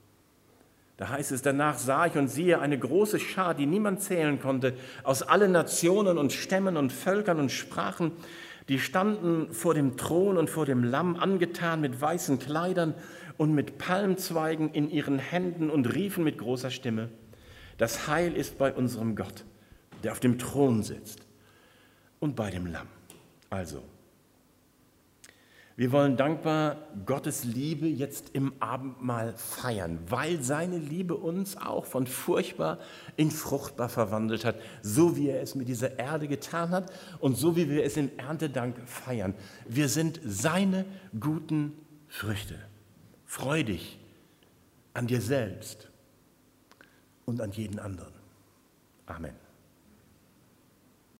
Da 0.97 1.09
heißt 1.09 1.31
es, 1.31 1.41
danach 1.41 1.79
sah 1.79 2.05
ich 2.05 2.15
und 2.15 2.27
siehe 2.27 2.59
eine 2.59 2.77
große 2.77 3.19
Schar, 3.19 3.55
die 3.55 3.65
niemand 3.65 4.01
zählen 4.01 4.39
konnte, 4.39 4.75
aus 5.03 5.23
allen 5.23 5.51
Nationen 5.51 6.19
und 6.19 6.33
Stämmen 6.33 6.77
und 6.77 6.91
Völkern 6.91 7.39
und 7.39 7.51
Sprachen, 7.51 8.11
die 8.67 8.77
standen 8.77 9.51
vor 9.55 9.73
dem 9.73 9.97
Thron 9.97 10.37
und 10.37 10.51
vor 10.51 10.67
dem 10.67 10.83
Lamm, 10.83 11.15
angetan 11.15 11.81
mit 11.81 11.99
weißen 11.99 12.37
Kleidern 12.37 12.93
und 13.39 13.55
mit 13.55 13.77
Palmzweigen 13.77 14.73
in 14.73 14.91
ihren 14.91 15.17
Händen 15.17 15.69
und 15.69 15.95
riefen 15.95 16.25
mit 16.25 16.37
großer 16.37 16.69
Stimme, 16.69 17.09
das 17.77 18.09
Heil 18.09 18.35
ist 18.35 18.57
bei 18.57 18.73
unserem 18.73 19.15
Gott, 19.15 19.45
der 20.03 20.11
auf 20.11 20.19
dem 20.19 20.37
Thron 20.37 20.83
sitzt 20.83 21.21
und 22.19 22.35
bei 22.35 22.51
dem 22.51 22.65
Lamm. 22.65 22.89
Also, 23.49 23.81
wir 25.77 25.93
wollen 25.93 26.17
dankbar 26.17 26.89
Gottes 27.05 27.45
Liebe 27.45 27.87
jetzt 27.87 28.31
im 28.33 28.51
Abendmahl 28.59 29.31
feiern, 29.37 29.99
weil 30.09 30.43
seine 30.43 30.77
Liebe 30.77 31.15
uns 31.15 31.55
auch 31.55 31.85
von 31.85 32.07
furchtbar 32.07 32.77
in 33.15 33.31
fruchtbar 33.31 33.87
verwandelt 33.87 34.43
hat, 34.43 34.59
so 34.81 35.15
wie 35.15 35.29
er 35.29 35.41
es 35.41 35.55
mit 35.55 35.69
dieser 35.69 35.97
Erde 35.97 36.27
getan 36.27 36.71
hat 36.71 36.91
und 37.19 37.37
so 37.37 37.55
wie 37.55 37.69
wir 37.69 37.85
es 37.85 37.95
in 37.95 38.19
Erntedank 38.19 38.75
feiern. 38.85 39.33
Wir 39.65 39.87
sind 39.87 40.19
seine 40.25 40.83
guten 41.17 41.71
Früchte. 42.09 42.68
Freu 43.29 43.61
dich 43.63 43.99
an 44.95 45.05
dir 45.05 45.21
selbst. 45.21 45.87
und 47.27 47.41
an 47.41 47.51
jeden 47.51 47.77
anderen. 47.77 48.13
Amen. 49.05 49.35